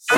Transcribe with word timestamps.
U 0.00 0.08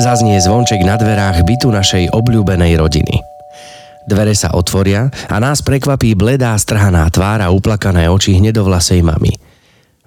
Zaznie 0.00 0.40
zvonček 0.40 0.80
na 0.88 0.96
dverách 0.96 1.44
bytu 1.44 1.68
našej 1.68 2.16
obľúbenej 2.16 2.80
rodiny. 2.80 3.20
Dvere 4.08 4.32
sa 4.32 4.56
otvoria 4.56 5.12
a 5.28 5.36
nás 5.36 5.60
prekvapí 5.60 6.16
bledá 6.16 6.56
strhaná 6.56 7.04
tvár 7.12 7.44
a 7.44 7.52
uplakané 7.52 8.08
oči 8.08 8.40
hnedovlasej 8.40 9.04
mamy. 9.04 9.36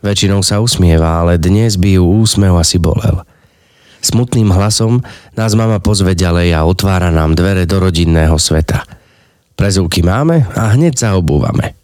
Väčšinou 0.02 0.42
sa 0.42 0.58
usmieva, 0.58 1.22
ale 1.22 1.38
dnes 1.38 1.78
by 1.78 2.02
ju 2.02 2.04
úsmev 2.18 2.58
asi 2.58 2.82
bolel. 2.82 3.22
Smutným 4.00 4.48
hlasom 4.56 5.04
nás 5.36 5.52
mama 5.60 5.84
pozve 5.84 6.16
ďalej 6.16 6.56
a 6.56 6.64
otvára 6.64 7.12
nám 7.12 7.36
dvere 7.36 7.68
do 7.68 7.84
rodinného 7.84 8.40
sveta. 8.40 8.88
Prezúky 9.60 10.00
máme 10.00 10.48
a 10.56 10.72
hneď 10.72 10.96
sa 10.96 11.10
obúvame. 11.20 11.76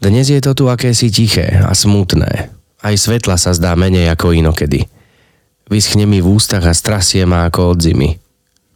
Dnes 0.00 0.32
je 0.32 0.40
to 0.40 0.56
tu 0.56 0.64
akési 0.70 1.12
tiché 1.12 1.60
a 1.60 1.76
smutné. 1.76 2.48
Aj 2.80 2.94
svetla 2.94 3.36
sa 3.36 3.52
zdá 3.52 3.74
menej 3.74 4.08
ako 4.08 4.32
inokedy. 4.32 4.86
Vyschne 5.68 6.08
mi 6.08 6.24
v 6.24 6.30
ústach 6.32 6.64
a 6.64 6.72
strasie 6.72 7.28
ma 7.28 7.44
ako 7.50 7.76
od 7.76 7.78
zimy. 7.84 8.16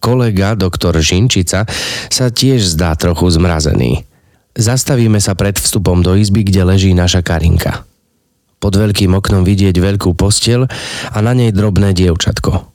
Kolega, 0.03 0.59
doktor 0.59 0.99
Žinčica, 0.99 1.65
sa 2.11 2.27
tiež 2.29 2.75
zdá 2.75 2.93
trochu 2.99 3.31
zmrazený. 3.33 4.03
Zastavíme 4.53 5.23
sa 5.23 5.33
pred 5.33 5.57
vstupom 5.57 6.05
do 6.05 6.13
izby, 6.19 6.45
kde 6.45 6.67
leží 6.67 6.91
naša 6.93 7.25
Karinka. 7.25 7.89
Pod 8.61 8.75
veľkým 8.77 9.15
oknom 9.17 9.47
vidieť 9.47 9.79
veľkú 9.79 10.13
postel 10.19 10.69
a 11.09 11.19
na 11.23 11.33
nej 11.33 11.55
drobné 11.55 11.95
dievčatko. 11.97 12.72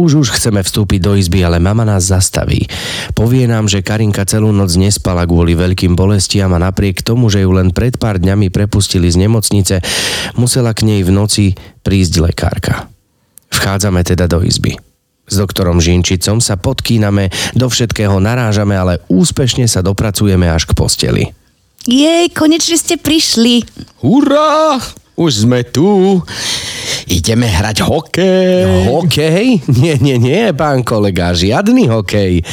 Už 0.00 0.24
už 0.24 0.28
chceme 0.32 0.64
vstúpiť 0.64 0.96
do 1.04 1.12
izby, 1.12 1.44
ale 1.44 1.60
mama 1.60 1.84
nás 1.84 2.08
zastaví. 2.08 2.64
Povie 3.12 3.44
nám, 3.44 3.68
že 3.68 3.84
Karinka 3.84 4.24
celú 4.24 4.48
noc 4.48 4.72
nespala 4.80 5.28
kvôli 5.28 5.52
veľkým 5.52 5.92
bolestiam 5.92 6.48
a 6.56 6.62
napriek 6.72 7.04
tomu, 7.04 7.28
že 7.28 7.44
ju 7.44 7.52
len 7.52 7.68
pred 7.68 8.00
pár 8.00 8.16
dňami 8.16 8.48
prepustili 8.48 9.12
z 9.12 9.28
nemocnice, 9.28 9.84
musela 10.40 10.72
k 10.72 10.88
nej 10.88 11.04
v 11.04 11.12
noci 11.12 11.52
prísť 11.84 12.14
lekárka. 12.16 12.88
Vchádzame 13.52 14.00
teda 14.00 14.24
do 14.24 14.40
izby. 14.40 14.80
S 15.28 15.36
doktorom 15.36 15.84
Žinčicom 15.84 16.40
sa 16.40 16.56
podkýname, 16.56 17.28
do 17.52 17.68
všetkého 17.68 18.16
narážame, 18.24 18.80
ale 18.80 19.04
úspešne 19.12 19.68
sa 19.68 19.84
dopracujeme 19.84 20.48
až 20.48 20.64
k 20.64 20.72
posteli. 20.72 21.24
Jej, 21.84 22.32
konečne 22.32 22.80
ste 22.80 22.96
prišli. 22.96 23.68
Hurá! 24.00 24.80
Už 25.18 25.46
sme 25.48 25.66
tu. 25.66 26.20
Ideme 27.10 27.50
hrať 27.50 27.82
hokej. 27.82 28.86
Hokej? 28.86 29.46
Nie, 29.82 29.98
nie, 29.98 30.16
nie, 30.20 30.54
pán 30.54 30.86
kolega, 30.86 31.34
žiadny 31.34 31.90
hokej. 31.90 32.46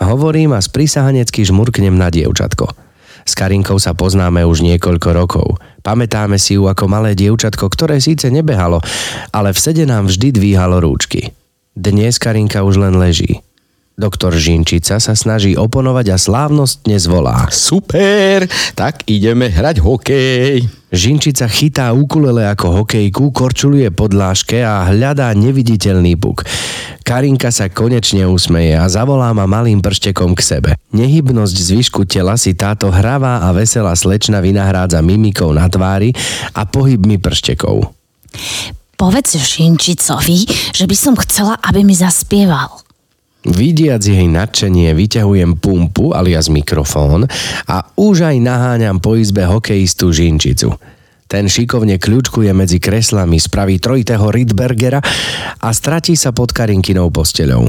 Hovorím 0.00 0.56
a 0.56 0.60
sprisahanecky 0.64 1.44
žmurknem 1.44 1.94
na 1.94 2.08
dievčatko. 2.08 2.72
S 3.22 3.38
Karinkou 3.38 3.78
sa 3.78 3.94
poznáme 3.94 4.42
už 4.42 4.66
niekoľko 4.66 5.08
rokov. 5.14 5.46
Pamätáme 5.86 6.42
si 6.42 6.58
ju 6.58 6.66
ako 6.66 6.90
malé 6.90 7.14
dievčatko, 7.14 7.70
ktoré 7.70 8.02
síce 8.02 8.26
nebehalo, 8.34 8.82
ale 9.30 9.54
v 9.54 9.62
sede 9.62 9.86
nám 9.86 10.10
vždy 10.10 10.34
dvíhalo 10.34 10.82
rúčky. 10.82 11.30
Dnes 11.72 12.18
Karinka 12.18 12.66
už 12.66 12.82
len 12.82 12.98
leží. 12.98 13.44
Doktor 13.92 14.32
Žinčica 14.32 14.96
sa 14.96 15.12
snaží 15.12 15.52
oponovať 15.52 16.06
a 16.12 16.16
slávnostne 16.16 16.96
zvolá. 16.96 17.52
Super, 17.52 18.48
tak 18.72 19.04
ideme 19.04 19.52
hrať 19.52 19.84
hokej. 19.84 20.64
Žinčica 20.88 21.44
chytá 21.48 21.92
ukulele 21.92 22.48
ako 22.48 22.84
hokejku, 22.84 23.32
korčuluje 23.32 23.92
podláške 23.92 24.64
a 24.64 24.88
hľadá 24.88 25.32
neviditeľný 25.36 26.16
puk. 26.16 26.44
Karinka 27.04 27.52
sa 27.52 27.68
konečne 27.68 28.24
usmeje 28.28 28.76
a 28.76 28.88
zavolá 28.88 29.32
ma 29.36 29.44
malým 29.44 29.84
prštekom 29.84 30.32
k 30.36 30.40
sebe. 30.40 30.70
Nehybnosť 30.96 31.56
zvyšku 31.56 32.08
tela 32.08 32.40
si 32.40 32.56
táto 32.56 32.88
hravá 32.88 33.44
a 33.44 33.52
veselá 33.52 33.92
slečna 33.92 34.40
vynahrádza 34.40 35.04
mimikou 35.04 35.52
na 35.52 35.68
tvári 35.68 36.16
a 36.56 36.64
pohybmi 36.64 37.20
prštekov. 37.20 37.92
Povedz 38.96 39.34
Žinčicovi, 39.34 40.46
že 40.72 40.84
by 40.86 40.96
som 40.96 41.14
chcela, 41.20 41.58
aby 41.60 41.82
mi 41.82 41.92
zaspieval. 41.92 42.84
Vidiac 43.42 44.06
jej 44.06 44.30
nadšenie, 44.30 44.94
vyťahujem 44.94 45.58
pumpu 45.58 46.14
alias 46.14 46.46
mikrofón 46.46 47.26
a 47.66 47.76
už 47.98 48.30
aj 48.30 48.38
naháňam 48.38 49.02
po 49.02 49.18
izbe 49.18 49.42
hokejistu 49.42 50.14
Žinčicu. 50.14 50.70
Ten 51.26 51.50
šikovne 51.50 51.98
kľúčkuje 51.98 52.54
medzi 52.54 52.78
kreslami, 52.78 53.42
spraví 53.42 53.82
trojitého 53.82 54.30
Rydbergera 54.30 55.02
a 55.58 55.68
stratí 55.74 56.14
sa 56.14 56.30
pod 56.30 56.54
Karinkinou 56.54 57.10
posteľou. 57.10 57.66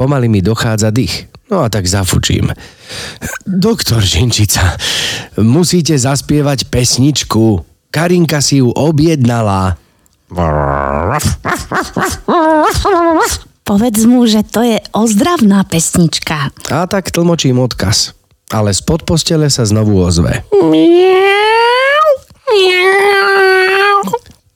Pomaly 0.00 0.32
mi 0.32 0.40
dochádza 0.40 0.88
dých, 0.88 1.28
no 1.52 1.60
a 1.60 1.68
tak 1.68 1.84
zafučím. 1.84 2.48
Doktor 3.44 4.00
Žinčica, 4.00 4.80
musíte 5.44 5.92
zaspievať 5.92 6.72
pesničku. 6.72 7.68
Karinka 7.92 8.40
si 8.40 8.64
ju 8.64 8.72
objednala. 8.72 9.76
Povedz 13.70 14.02
mu, 14.02 14.26
že 14.26 14.42
to 14.42 14.66
je 14.66 14.82
ozdravná 14.90 15.62
pesnička. 15.62 16.50
A 16.74 16.90
tak 16.90 17.14
tlmočím 17.14 17.62
odkaz. 17.62 18.18
Ale 18.50 18.74
spod 18.74 19.06
postele 19.06 19.46
sa 19.46 19.62
znovu 19.62 19.94
ozve. 19.94 20.42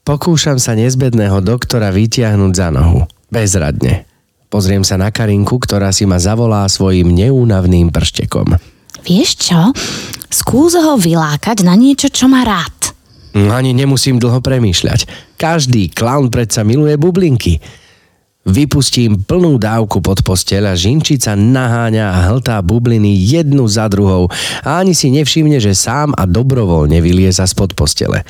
Pokúšam 0.03 0.59
sa 0.59 0.75
nezbedného 0.75 1.39
doktora 1.39 1.95
vytiahnuť 1.95 2.51
za 2.59 2.67
nohu. 2.75 3.07
Bezradne. 3.31 4.03
Pozriem 4.51 4.83
sa 4.83 4.99
na 4.99 5.07
Karinku, 5.15 5.63
ktorá 5.63 5.95
si 5.95 6.03
ma 6.03 6.19
zavolá 6.19 6.67
svojim 6.67 7.07
neúnavným 7.15 7.95
prštekom. 7.95 8.59
Vieš 9.07 9.47
čo? 9.47 9.71
Skús 10.27 10.75
ho 10.75 10.99
vylákať 10.99 11.63
na 11.63 11.79
niečo, 11.79 12.11
čo 12.11 12.27
má 12.27 12.43
rád. 12.43 12.91
Ani 13.31 13.71
nemusím 13.71 14.19
dlho 14.19 14.43
premýšľať. 14.43 15.07
Každý 15.39 15.95
klaun 15.95 16.27
predsa 16.27 16.67
miluje 16.67 16.99
bublinky. 16.99 17.63
Vypustím 18.45 19.25
plnú 19.25 19.57
dávku 19.57 20.05
pod 20.05 20.21
posteľ 20.21 20.69
a 20.69 20.73
Žinčica 20.77 21.33
naháňa 21.33 22.13
a 22.13 22.29
hltá 22.29 22.61
bubliny 22.61 23.17
jednu 23.17 23.65
za 23.65 23.89
druhou 23.89 24.29
a 24.61 24.85
ani 24.85 24.93
si 24.93 25.09
nevšimne, 25.09 25.57
že 25.57 25.73
sám 25.73 26.13
a 26.13 26.29
dobrovoľne 26.29 27.01
vylieza 27.01 27.49
spod 27.49 27.73
postele. 27.73 28.21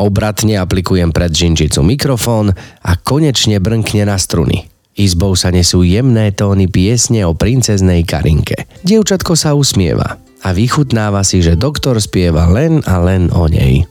Obratne 0.00 0.56
aplikujem 0.56 1.12
pred 1.12 1.36
Žinčicu 1.36 1.84
mikrofón 1.84 2.56
a 2.80 2.92
konečne 2.96 3.60
brnkne 3.60 4.08
na 4.08 4.16
struny. 4.16 4.72
Izbou 4.96 5.36
sa 5.36 5.52
nesú 5.52 5.84
jemné 5.84 6.32
tóny 6.32 6.72
piesne 6.72 7.28
o 7.28 7.36
princeznej 7.36 8.08
Karinke. 8.08 8.64
Dievčatko 8.88 9.36
sa 9.36 9.52
usmieva 9.52 10.16
a 10.40 10.48
vychutnáva 10.56 11.20
si, 11.28 11.44
že 11.44 11.60
doktor 11.60 12.00
spieva 12.00 12.48
len 12.48 12.80
a 12.88 12.96
len 13.04 13.28
o 13.28 13.44
nej. 13.52 13.84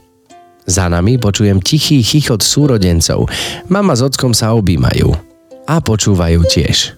Za 0.65 0.89
nami 0.89 1.21
počujem 1.21 1.61
tichý 1.61 2.01
chichot 2.01 2.41
súrodencov. 2.41 3.29
Mama 3.69 3.93
s 3.93 4.01
ockom 4.01 4.33
sa 4.33 4.57
objímajú 4.57 5.30
a 5.65 5.81
počúvajú 5.81 6.41
tiež. 6.45 6.97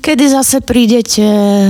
Kedy 0.00 0.24
zase 0.30 0.62
prídete? 0.62 1.24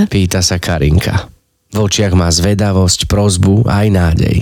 Pýta 0.06 0.44
sa 0.44 0.60
Karinka. 0.60 1.26
V 1.74 1.84
očiach 1.84 2.16
má 2.16 2.28
zvedavosť, 2.32 3.08
prozbu 3.08 3.69
aj 3.69 3.86
nádej. 3.92 4.36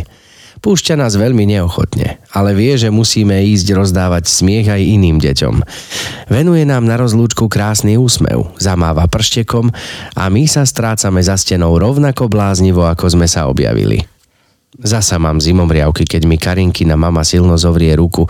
Púšťa 0.67 0.99
nás 0.99 1.15
veľmi 1.15 1.47
neochotne, 1.47 2.19
ale 2.35 2.51
vie, 2.57 2.75
že 2.75 2.91
musíme 2.91 3.39
ísť 3.55 3.77
rozdávať 3.77 4.27
smiech 4.27 4.67
aj 4.67 4.83
iným 4.83 5.23
deťom. 5.23 5.63
Venuje 6.27 6.67
nám 6.67 6.83
na 6.89 6.99
rozlúčku 6.99 7.47
krásny 7.47 7.95
úsmev, 7.95 8.51
zamáva 8.59 9.07
prštekom 9.07 9.71
a 10.19 10.27
my 10.27 10.49
sa 10.51 10.67
strácame 10.67 11.23
za 11.23 11.39
stenou 11.39 11.77
rovnako 11.79 12.27
bláznivo, 12.27 12.83
ako 12.83 13.15
sme 13.15 13.31
sa 13.31 13.47
objavili. 13.47 14.03
Zasa 14.77 15.17
mám 15.17 15.41
zimomriavky, 15.41 16.05
keď 16.05 16.23
mi 16.29 16.37
Karinkina 16.37 17.01
mama 17.01 17.25
silno 17.25 17.57
zovrie 17.57 17.97
ruku. 17.97 18.29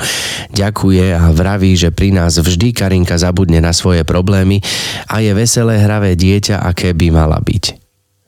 Ďakuje 0.55 1.11
a 1.11 1.35
vraví, 1.35 1.75
že 1.75 1.91
pri 1.91 2.15
nás 2.15 2.39
vždy 2.39 2.71
Karinka 2.71 3.19
zabudne 3.19 3.59
na 3.59 3.75
svoje 3.75 4.07
problémy 4.07 4.63
a 5.11 5.19
je 5.19 5.35
veselé 5.35 5.83
hravé 5.83 6.15
dieťa, 6.15 6.63
aké 6.63 6.95
by 6.95 7.11
mala 7.11 7.43
byť. 7.43 7.75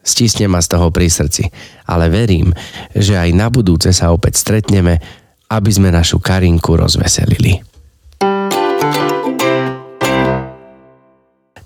Stisne 0.02 0.50
ma 0.50 0.58
z 0.58 0.74
toho 0.74 0.90
pri 0.90 1.06
srdci, 1.06 1.46
ale 1.86 2.10
verím, 2.10 2.50
že 2.90 3.14
aj 3.14 3.30
na 3.38 3.54
budúce 3.54 3.94
sa 3.94 4.10
opäť 4.10 4.42
stretneme, 4.42 4.98
aby 5.54 5.70
sme 5.70 5.94
našu 5.94 6.18
Karinku 6.18 6.74
rozveselili. 6.74 7.62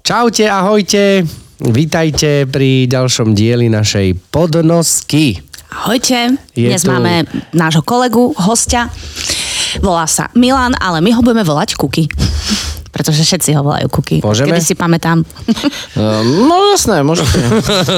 Čaute, 0.02 0.44
ahojte, 0.52 1.25
vítajte 1.64 2.44
pri 2.44 2.90
ďalšom 2.93 3.32
dieli 3.32 3.72
našej 3.72 4.28
podnosky. 4.28 5.51
Ahojte, 5.72 6.36
Je 6.56 6.69
dnes 6.69 6.82
tu- 6.84 6.92
máme 6.92 7.24
nášho 7.56 7.82
kolegu, 7.82 8.34
hostia. 8.36 8.92
Volá 9.80 10.04
sa 10.04 10.28
Milan, 10.36 10.76
ale 10.76 11.00
my 11.00 11.16
ho 11.16 11.24
budeme 11.24 11.40
volať 11.40 11.80
Kuky. 11.80 12.04
Pretože 12.92 13.24
všetci 13.24 13.50
ho 13.52 13.64
volajú 13.64 13.88
Kuky. 13.88 14.20
Môžeme? 14.20 14.52
Kedy 14.52 14.60
si 14.62 14.74
pamätám. 14.74 15.24
Um, 15.24 15.26
no 16.48 16.70
jasné, 16.70 17.00
môžete. 17.00 17.32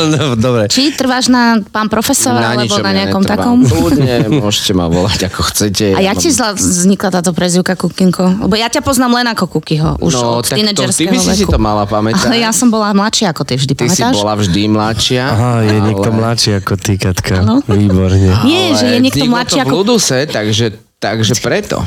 No, 0.08 0.38
Dobre. 0.46 0.67
Či 0.67 0.91
trváš 0.91 1.26
na 1.26 1.58
pán 1.64 1.87
profesor, 1.87 2.31
alebo 2.32 2.62
ničom 2.62 2.79
na 2.79 2.88
ja 2.88 2.99
nejakom 3.02 3.20
netrvám. 3.20 3.35
takom? 3.37 3.56
Kľudne, 3.61 4.14
môžete 4.41 4.70
ma 4.73 4.87
volať 4.87 5.26
ako 5.29 5.41
chcete. 5.44 5.87
A 5.91 6.00
ja 6.00 6.11
mám- 6.11 6.23
ti 6.23 6.31
zla 6.31 6.55
vznikla 6.55 7.08
táto 7.12 7.31
prezivka 7.31 7.75
Kukinko? 7.75 8.46
Lebo 8.46 8.55
ja 8.55 8.67
ťa 8.67 8.81
poznám 8.81 9.19
len 9.19 9.26
ako 9.29 9.50
Kukyho, 9.52 9.99
už 9.99 10.12
No, 10.14 10.38
od 10.38 10.44
tak 10.44 10.55
to, 10.55 10.55
ty 10.55 10.61
tínedžerského 10.62 11.11
by 11.11 11.19
si 11.19 11.31
si 11.32 11.43
veku. 11.43 11.50
to 11.50 11.58
mala 11.58 11.85
pamätať. 11.85 12.25
Ale 12.25 12.38
ja 12.38 12.50
som 12.50 12.69
bola 12.69 12.93
mladšia 12.93 13.29
ako 13.29 13.43
ty 13.43 13.55
vždy, 13.56 13.73
Ty 13.73 13.85
si 13.85 13.99
pamätáš? 13.99 14.14
bola 14.14 14.35
vždy 14.37 14.62
mladšia. 14.69 15.23
Aha, 15.25 15.52
je 15.61 15.70
ale- 15.73 15.85
niekto 15.85 16.08
mladší 16.08 16.50
ako 16.56 16.73
ty, 16.76 16.93
Katka. 16.94 17.35
Áno. 17.37 17.58
Výborne. 17.67 18.31
Nie, 18.44 18.73
že 18.73 18.87
je 18.88 18.99
niekto 19.00 19.25
mladší 19.25 19.58
to 19.58 19.61
v 19.61 19.67
ako- 19.67 19.76
Luduse, 19.76 20.19
takže, 20.25 20.67
takže 20.97 21.35
preto. 21.37 21.82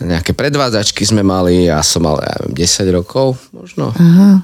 Nejaké 0.00 0.32
predvádzačky 0.32 1.04
sme 1.04 1.20
mali, 1.20 1.68
ja 1.68 1.80
som 1.80 2.02
mal 2.02 2.16
ja 2.18 2.32
neviem, 2.40 2.56
10 2.56 2.88
rokov 2.90 3.36
možno. 3.52 3.92
Aha. 3.92 4.40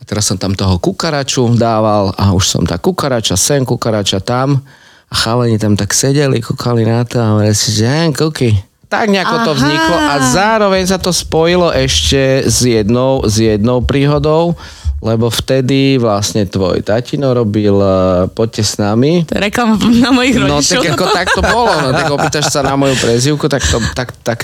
A 0.00 0.02
teraz 0.02 0.24
som 0.24 0.38
tam 0.38 0.54
toho 0.54 0.78
kukaraču 0.78 1.50
dával 1.52 2.14
a 2.14 2.32
už 2.32 2.44
som 2.46 2.62
tá 2.64 2.78
kukarača 2.78 3.34
sem, 3.34 3.62
kukarača 3.62 4.18
tam. 4.18 4.62
A 5.10 5.14
chalani 5.14 5.58
tam 5.58 5.74
tak 5.74 5.90
sedeli, 5.90 6.38
kúkali 6.38 6.86
na 6.86 7.02
to 7.02 7.18
a 7.18 7.34
hovorili 7.34 7.52
si, 7.52 7.74
že 7.74 7.90
kuky. 8.14 8.54
Tak 8.86 9.06
nejako 9.06 9.36
to 9.44 9.52
Aha. 9.52 9.58
vzniklo 9.58 9.96
a 10.00 10.14
zároveň 10.30 10.82
sa 10.84 10.98
to 10.98 11.10
spojilo 11.10 11.70
ešte 11.70 12.42
s 12.42 12.62
jednou, 12.62 13.22
s 13.22 13.38
jednou 13.38 13.82
príhodou, 13.82 14.54
lebo 14.98 15.26
vtedy 15.26 15.94
vlastne 15.94 16.42
tvoj 16.44 16.80
tatino 16.80 17.30
robil 17.30 17.72
uh, 17.72 18.26
Poďte 18.28 18.62
s 18.62 18.74
nami. 18.76 19.26
To 19.26 19.34
je 19.34 19.42
reklama 19.42 19.74
na 19.96 20.10
mojich 20.10 20.34
No 20.36 20.58
rodičov. 20.58 20.82
tak 20.82 20.90
ako 20.92 21.04
tak 21.06 21.28
to 21.30 21.42
bolo, 21.44 21.70
no 21.70 21.88
tak 21.90 22.06
opýtaš 22.08 22.46
sa 22.48 22.62
na 22.62 22.74
moju 22.74 22.94
prezivku, 22.96 23.46
tak 23.46 23.62
to, 23.62 23.78
tak, 23.94 24.10
tak, 24.22 24.38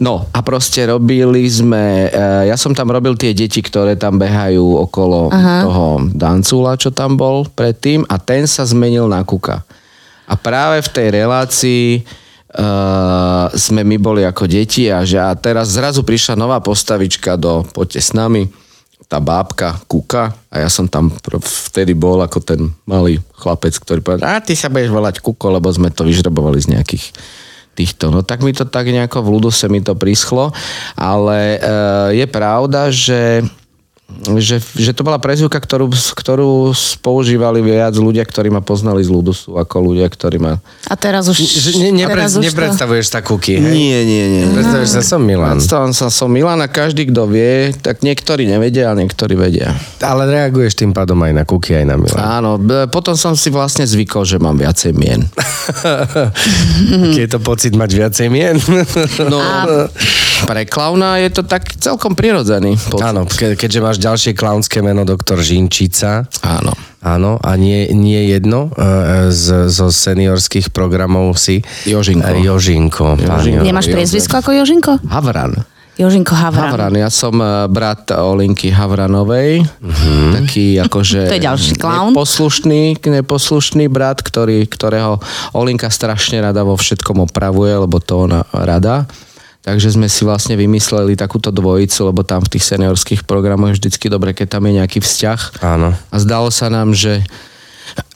No 0.00 0.26
a 0.32 0.38
proste 0.42 0.84
robili 0.88 1.44
sme, 1.46 2.08
eh, 2.08 2.50
ja 2.50 2.56
som 2.56 2.72
tam 2.72 2.90
robil 2.90 3.14
tie 3.14 3.36
deti, 3.36 3.60
ktoré 3.60 3.94
tam 3.94 4.18
behajú 4.18 4.82
okolo 4.88 5.30
Aha. 5.30 5.66
toho 5.66 5.88
dancúla, 6.12 6.80
čo 6.80 6.90
tam 6.90 7.14
bol 7.16 7.46
predtým 7.46 8.06
a 8.08 8.16
ten 8.16 8.48
sa 8.48 8.64
zmenil 8.66 9.06
na 9.08 9.22
kuka. 9.22 9.62
A 10.26 10.34
práve 10.38 10.80
v 10.80 10.88
tej 10.88 11.08
relácii 11.12 11.84
uh, 12.56 13.52
sme 13.52 13.82
my 13.84 13.96
boli 14.00 14.22
ako 14.24 14.48
deti 14.48 14.88
a 14.88 15.04
že 15.04 15.20
a 15.20 15.34
teraz 15.36 15.76
zrazu 15.76 16.06
prišla 16.06 16.38
nová 16.38 16.62
postavička 16.62 17.36
do 17.36 17.66
Poďte 17.74 18.00
s 18.00 18.10
nami, 18.16 18.48
tá 19.12 19.20
bábka 19.20 19.76
Kuka 19.84 20.32
a 20.48 20.54
ja 20.56 20.72
som 20.72 20.88
tam 20.88 21.12
vtedy 21.68 21.92
bol 21.92 22.16
ako 22.24 22.40
ten 22.40 22.72
malý 22.88 23.20
chlapec, 23.36 23.76
ktorý 23.76 24.00
povedal, 24.00 24.24
a 24.24 24.40
ty 24.40 24.56
sa 24.56 24.72
budeš 24.72 24.88
volať 24.88 25.20
Kuko, 25.20 25.52
lebo 25.52 25.68
sme 25.68 25.92
to 25.92 26.08
vyžrebovali 26.08 26.56
z 26.64 26.72
nejakých 26.72 27.12
týchto. 27.72 28.12
No 28.12 28.20
tak 28.20 28.44
mi 28.44 28.52
to 28.52 28.68
tak 28.68 28.88
nejako 28.88 29.24
v 29.24 29.32
ľudu 29.38 29.50
sa 29.52 29.66
mi 29.72 29.80
to 29.80 29.96
prischlo, 29.96 30.52
ale 30.96 31.56
e, 31.56 31.58
je 32.22 32.26
pravda, 32.28 32.92
že 32.92 33.42
že, 34.38 34.60
že 34.76 34.92
to 34.92 35.02
bola 35.02 35.18
prezivka, 35.18 35.58
ktorú, 35.58 35.90
ktorú 35.90 36.72
používali 37.00 37.64
viac 37.64 37.94
ľudia, 37.94 38.22
ktorí 38.22 38.52
ma 38.52 38.60
poznali 38.60 39.02
z 39.02 39.10
Ludusu, 39.10 39.56
ako 39.56 39.92
ľudia, 39.92 40.06
ktorí 40.08 40.38
ma... 40.38 40.60
A 40.88 40.94
teraz 40.94 41.26
už... 41.26 41.38
Že 41.38 41.70
ne, 41.88 42.04
nepred, 42.04 42.22
teraz 42.22 42.36
už 42.36 42.42
to- 42.42 42.46
nepredstavuješ 42.52 43.06
sa 43.12 43.20
kuky, 43.20 43.58
hej? 43.58 43.72
Nie, 43.72 44.00
nie, 44.04 44.24
nie. 44.28 44.44
Predstavuješ 44.52 44.90
sa, 44.90 45.02
som 45.02 45.20
Milan. 45.22 45.58
Predstavám 45.58 45.92
sa, 45.94 46.06
som 46.10 46.28
Milan 46.30 46.60
a 46.60 46.68
každý, 46.68 47.08
kto 47.08 47.28
vie, 47.30 47.72
tak 47.78 48.02
niektorí 48.02 48.44
nevedia 48.44 48.90
a 48.90 48.98
niektorí 48.98 49.34
vedia. 49.38 49.74
Ale 50.02 50.28
reaguješ 50.28 50.82
tým 50.82 50.90
pádom 50.90 51.18
aj 51.22 51.32
na 51.32 51.44
kuky, 51.46 51.78
aj 51.78 51.86
na 51.86 51.96
Milan. 51.96 52.18
Áno, 52.20 52.50
potom 52.90 53.14
som 53.14 53.38
si 53.38 53.48
vlastne 53.48 53.86
zvykol, 53.86 54.26
že 54.26 54.42
mám 54.42 54.58
viacej 54.58 54.92
mien. 54.96 55.26
Aký 57.12 57.20
je 57.22 57.30
to 57.30 57.38
pocit 57.38 57.72
mať 57.74 57.90
viacej 57.94 58.26
mien? 58.28 58.58
No, 59.22 59.38
pre 60.42 60.66
klauna 60.66 61.22
je 61.22 61.30
to 61.30 61.42
tak 61.46 61.70
celkom 61.78 62.18
prirodzený 62.18 62.74
pocit. 62.90 63.06
Áno, 63.06 63.22
ke, 63.26 63.54
keďže 63.54 63.80
máš 63.80 63.96
ďalšie 64.02 64.32
klaunské 64.34 64.82
meno 64.82 65.06
doktor 65.06 65.38
Žinčica. 65.38 66.26
Áno. 66.42 66.74
Áno, 67.02 67.34
a 67.38 67.58
nie, 67.58 67.90
nie 67.90 68.30
jedno 68.30 68.70
e, 68.70 69.30
z, 69.30 69.66
zo 69.66 69.90
seniorských 69.90 70.70
programov 70.70 71.34
si... 71.34 71.58
Jožinko. 71.82 72.30
E, 72.30 72.46
Jožinko. 72.46 73.06
Jožinko. 73.18 73.62
Jo- 73.62 73.66
Nemáš 73.66 73.90
priezvisko 73.90 74.38
ako 74.38 74.54
Jožinko? 74.54 75.02
Havran. 75.06 75.66
Jožinko 75.92 76.32
Havran. 76.32 76.72
Havran, 76.72 76.94
ja 76.96 77.10
som 77.12 77.36
brat 77.68 78.08
Olinky 78.16 78.72
Havranovej, 78.72 79.60
taký 80.32 80.80
akože 80.80 81.26
To 81.30 81.36
je 81.36 81.44
ďalší 81.44 81.72
klaun. 81.76 82.16
neposlušný, 82.16 82.96
neposlušný 82.96 83.92
brat, 83.92 84.24
ktorý, 84.24 84.64
ktorého 84.64 85.20
Olinka 85.52 85.92
strašne 85.92 86.40
rada 86.40 86.64
vo 86.64 86.80
všetkom 86.80 87.28
opravuje, 87.28 87.76
lebo 87.76 88.00
to 88.00 88.24
ona 88.24 88.40
rada. 88.56 89.04
Takže 89.62 89.94
sme 89.94 90.10
si 90.10 90.26
vlastne 90.26 90.58
vymysleli 90.58 91.14
takúto 91.14 91.54
dvojicu, 91.54 92.10
lebo 92.10 92.26
tam 92.26 92.42
v 92.42 92.58
tých 92.58 92.66
seniorských 92.66 93.22
programoch 93.22 93.70
je 93.70 93.78
vždycky 93.78 94.10
dobre, 94.10 94.34
keď 94.34 94.58
tam 94.58 94.66
je 94.66 94.82
nejaký 94.82 94.98
vzťah. 94.98 95.62
Áno. 95.62 95.94
A 95.94 96.16
zdalo 96.18 96.50
sa 96.50 96.66
nám, 96.66 96.90
že 96.90 97.22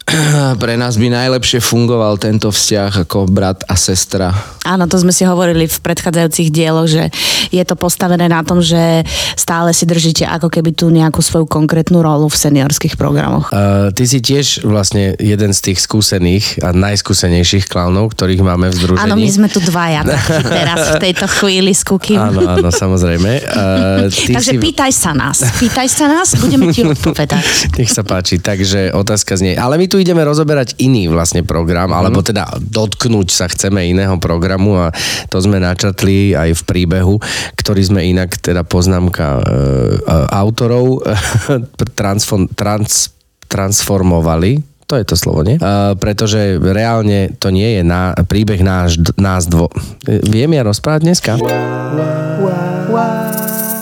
pre 0.62 0.78
nás 0.78 0.94
by 0.94 1.10
najlepšie 1.10 1.58
fungoval 1.58 2.14
tento 2.22 2.54
vzťah 2.54 3.06
ako 3.06 3.26
brat 3.26 3.66
a 3.66 3.74
sestra. 3.74 4.30
Áno, 4.62 4.86
to 4.86 4.98
sme 4.98 5.10
si 5.10 5.26
hovorili 5.26 5.66
v 5.66 5.78
predchádzajúcich 5.82 6.48
dieloch, 6.50 6.86
že 6.90 7.10
je 7.50 7.62
to 7.62 7.74
postavené 7.78 8.26
na 8.26 8.42
tom, 8.42 8.58
že 8.58 9.02
stále 9.38 9.70
si 9.70 9.86
držíte 9.86 10.26
ako 10.26 10.50
keby 10.50 10.74
tú 10.74 10.90
nejakú 10.90 11.22
svoju 11.22 11.46
konkrétnu 11.46 12.02
rolu 12.02 12.26
v 12.26 12.34
seniorských 12.38 12.98
programoch. 12.98 13.50
Uh, 13.50 13.90
ty 13.94 14.06
si 14.06 14.18
tiež 14.18 14.66
vlastne 14.66 15.14
jeden 15.18 15.50
z 15.54 15.60
tých 15.70 15.78
skúsených 15.82 16.66
a 16.66 16.74
najskúsenejších 16.74 17.70
klaunov, 17.70 18.14
ktorých 18.14 18.42
máme 18.42 18.70
v 18.70 18.74
združení. 18.74 19.06
Áno, 19.06 19.14
my 19.18 19.30
sme 19.30 19.46
tu 19.50 19.62
dvaja 19.62 20.02
teraz 20.58 20.98
v 20.98 21.10
tejto 21.10 21.26
chvíli 21.30 21.74
s 21.74 21.86
Kukým. 21.86 22.18
Áno, 22.18 22.46
áno, 22.46 22.70
samozrejme. 22.70 23.30
Uh, 23.46 24.06
ty 24.10 24.34
Takže 24.34 24.52
si... 24.54 24.58
pýtaj 24.58 24.90
sa 24.94 25.14
nás. 25.14 25.42
Pýtaj 25.62 25.88
sa 25.90 26.06
nás, 26.10 26.34
budeme 26.38 26.70
ti 26.74 26.82
odpovedať. 26.82 27.42
Nech 27.78 27.90
sa 27.90 28.02
páči, 28.02 28.42
takže 28.42 28.90
otázka 28.94 29.38
znie. 29.38 29.54
Ale 29.54 29.78
my 29.78 29.86
tu 29.86 29.95
ideme 30.00 30.22
rozoberať 30.24 30.78
iný 30.78 31.08
vlastne 31.10 31.42
program, 31.42 31.90
Mhm. 31.92 31.96
alebo 31.96 32.20
teda 32.22 32.44
dotknúť 32.60 33.28
sa 33.32 33.46
chceme 33.48 33.84
iného 33.88 34.16
programu 34.20 34.78
a 34.78 34.92
to 35.28 35.40
sme 35.40 35.60
načatli 35.60 36.32
aj 36.36 36.52
v 36.52 36.62
príbehu, 36.64 37.14
ktorý 37.58 37.82
sme 37.82 38.00
inak, 38.06 38.36
teda 38.38 38.62
poznámka 38.62 39.26
e, 39.38 39.42
e, 39.42 40.14
autorov 40.32 41.02
transform, 41.98 42.48
trans, 42.52 43.10
transformovali 43.46 44.76
to 44.86 44.94
je 44.94 45.02
to 45.02 45.18
slovo, 45.18 45.42
nie? 45.42 45.58
Uh, 45.58 45.98
pretože 45.98 46.62
reálne 46.62 47.34
to 47.42 47.50
nie 47.50 47.74
je 47.74 47.82
na, 47.82 48.14
príbeh 48.14 48.62
náš, 48.62 49.02
nás 49.18 49.50
dvo... 49.50 49.66
E, 50.06 50.22
Viem 50.22 50.54
ja 50.54 50.62
rozprávať 50.62 51.00
dneska? 51.02 51.32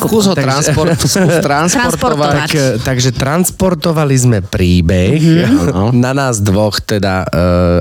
Skús 0.08 0.24
ho 0.28 0.34
transport, 0.36 0.96
skús 1.00 1.36
transportovať. 1.40 2.48
Tak, 2.48 2.52
e, 2.54 2.66
takže 2.80 3.10
transportovali 3.16 4.14
sme 4.14 4.38
príbeh 4.44 5.24
Mhm. 5.24 5.96
na 6.04 6.12
nás 6.12 6.38
dvoch, 6.40 6.78
teda, 6.80 7.24
e, 7.24 7.38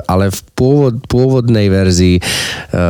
ale 0.07 0.31
v 0.31 0.39
pôvod, 0.53 0.95
pôvodnej 1.05 1.67
verzii 1.67 2.17
e, 2.19 2.21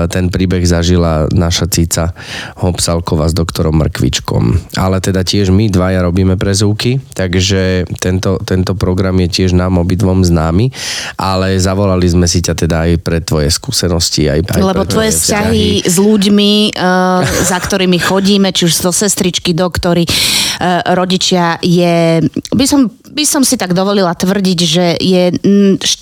ten 0.08 0.30
príbeh 0.30 0.64
zažila 0.64 1.28
naša 1.32 1.66
cica 1.70 2.14
Hopsalková 2.60 3.28
s 3.30 3.36
doktorom 3.36 3.80
Mrkvičkom. 3.82 4.76
Ale 4.78 5.00
teda 5.00 5.26
tiež 5.26 5.50
my 5.50 5.68
dvaja 5.72 6.06
robíme 6.06 6.36
prezúky, 6.38 7.02
takže 7.16 7.88
tento, 7.98 8.40
tento 8.44 8.74
program 8.78 9.18
je 9.26 9.42
tiež 9.42 9.56
nám 9.58 9.82
obidvom 9.82 10.22
známy, 10.22 10.70
ale 11.18 11.58
zavolali 11.58 12.06
sme 12.08 12.28
si 12.30 12.44
ťa 12.44 12.54
teda 12.54 12.78
aj 12.90 12.92
pre 13.02 13.20
tvoje 13.24 13.50
skúsenosti. 13.50 14.30
Aj, 14.30 14.40
aj 14.40 14.62
Lebo 14.62 14.84
pre 14.86 14.92
tvoje 14.92 15.12
vzťahy 15.16 15.88
s 15.88 15.96
ľuďmi, 15.98 16.52
uh, 16.78 17.24
za 17.24 17.58
ktorými 17.60 17.98
chodíme, 18.00 18.52
či 18.52 18.70
už 18.70 18.74
to 18.84 18.92
sestričky, 19.24 19.56
doktory, 19.56 20.04
uh, 20.04 20.84
rodičia, 20.92 21.56
je, 21.64 22.20
by 22.52 22.66
som, 22.68 22.92
by 22.92 23.24
som 23.24 23.48
si 23.48 23.56
tak 23.56 23.72
dovolila 23.72 24.12
tvrdiť, 24.12 24.60
že 24.60 25.00
je 25.00 25.32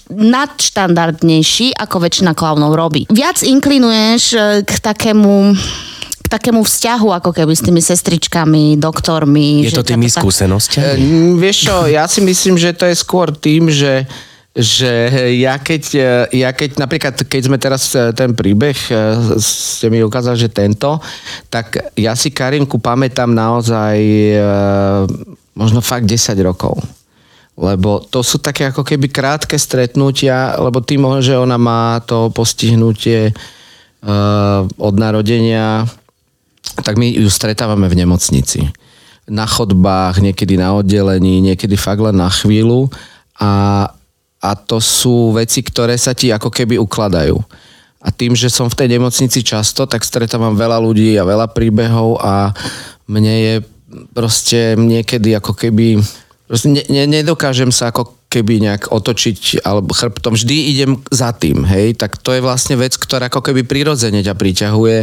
nadštandardnejší, 0.10 1.78
ako 1.78 1.96
väčšina 2.02 2.34
klaunov 2.34 2.74
robí. 2.74 3.06
Viac 3.14 3.46
inklinuješ 3.46 4.24
uh, 4.34 4.42
k 4.66 4.74
takému 4.82 5.54
k 6.22 6.28
takému 6.30 6.64
vzťahu, 6.64 7.18
ako 7.18 7.34
keby 7.34 7.54
s 7.54 7.66
tými 7.66 7.82
sestričkami, 7.82 8.80
doktormi. 8.80 9.68
Je 9.68 9.74
že 9.74 9.82
to 9.82 9.90
tými 9.94 10.08
tak- 10.08 10.22
skúsenostiami? 10.22 11.02
E, 11.02 11.36
vieš 11.36 11.68
čo, 11.68 11.90
ja 11.90 12.06
si 12.06 12.22
myslím, 12.24 12.56
že 12.62 12.78
to 12.78 12.88
je 12.88 12.96
skôr 12.96 13.34
tým, 13.34 13.68
že 13.74 14.06
že 14.52 15.08
ja 15.40 15.56
keď, 15.56 15.84
e, 15.96 16.44
ja 16.44 16.52
keď 16.52 16.76
napríklad, 16.76 17.16
keď 17.24 17.42
sme 17.48 17.56
teraz 17.56 17.96
e, 17.96 18.12
ten 18.12 18.36
príbeh, 18.36 18.76
e, 18.92 18.96
ste 19.40 19.88
mi 19.88 20.04
ukázali, 20.04 20.36
že 20.36 20.52
tento, 20.52 21.00
tak 21.48 21.96
ja 21.96 22.12
si 22.20 22.36
Karinku 22.36 22.76
pamätám 22.76 23.32
naozaj 23.32 23.96
možno 25.56 25.80
fakt 25.80 26.04
10 26.04 26.36
rokov. 26.44 26.76
Lebo 27.56 28.04
to 28.04 28.24
sú 28.24 28.44
také 28.44 28.68
ako 28.68 28.84
keby 28.84 29.08
krátke 29.12 29.56
stretnutia, 29.56 30.60
lebo 30.60 30.84
tým, 30.84 31.24
že 31.24 31.36
ona 31.36 31.56
má 31.56 32.00
to 32.04 32.32
postihnutie 32.32 33.36
od 34.82 34.96
narodenia, 34.98 35.86
tak 36.82 36.98
my 36.98 37.12
ju 37.12 37.30
stretávame 37.30 37.86
v 37.86 38.02
nemocnici. 38.02 38.66
Na 39.30 39.46
chodbách, 39.46 40.24
niekedy 40.24 40.58
na 40.58 40.74
oddelení, 40.74 41.44
niekedy 41.44 41.78
fakt 41.78 42.02
len 42.02 42.18
na 42.18 42.32
chvíľu 42.32 42.90
a, 43.38 43.86
a 44.42 44.58
to 44.58 44.82
sú 44.82 45.38
veci, 45.38 45.62
ktoré 45.62 45.94
sa 46.02 46.18
ti 46.18 46.34
ako 46.34 46.50
keby 46.50 46.82
ukladajú. 46.82 47.38
A 48.02 48.10
tým, 48.10 48.34
že 48.34 48.50
som 48.50 48.66
v 48.66 48.78
tej 48.78 48.98
nemocnici 48.98 49.46
často, 49.46 49.86
tak 49.86 50.02
stretávam 50.02 50.58
veľa 50.58 50.82
ľudí 50.82 51.14
a 51.22 51.28
veľa 51.28 51.54
príbehov 51.54 52.18
a 52.18 52.50
mne 53.06 53.36
je 53.38 53.54
proste 54.18 54.74
niekedy 54.74 55.38
ako 55.38 55.54
keby... 55.54 56.02
Proste 56.50 56.74
ne, 56.74 56.82
ne, 56.90 57.06
nedokážem 57.06 57.70
sa 57.70 57.94
ako 57.94 58.18
keby 58.28 58.66
nejak 58.66 58.90
otočiť 58.90 59.62
alebo 59.62 59.94
chrbtom. 59.94 60.34
Vždy 60.34 60.56
idem 60.74 60.92
za 61.14 61.30
tým, 61.36 61.62
hej. 61.68 61.94
Tak 61.94 62.18
to 62.20 62.34
je 62.34 62.42
vlastne 62.42 62.76
vec, 62.80 62.98
ktorá 62.98 63.30
ako 63.30 63.46
keby 63.46 63.70
prirodzene 63.70 64.26
ťa 64.26 64.34
priťahuje 64.34 64.98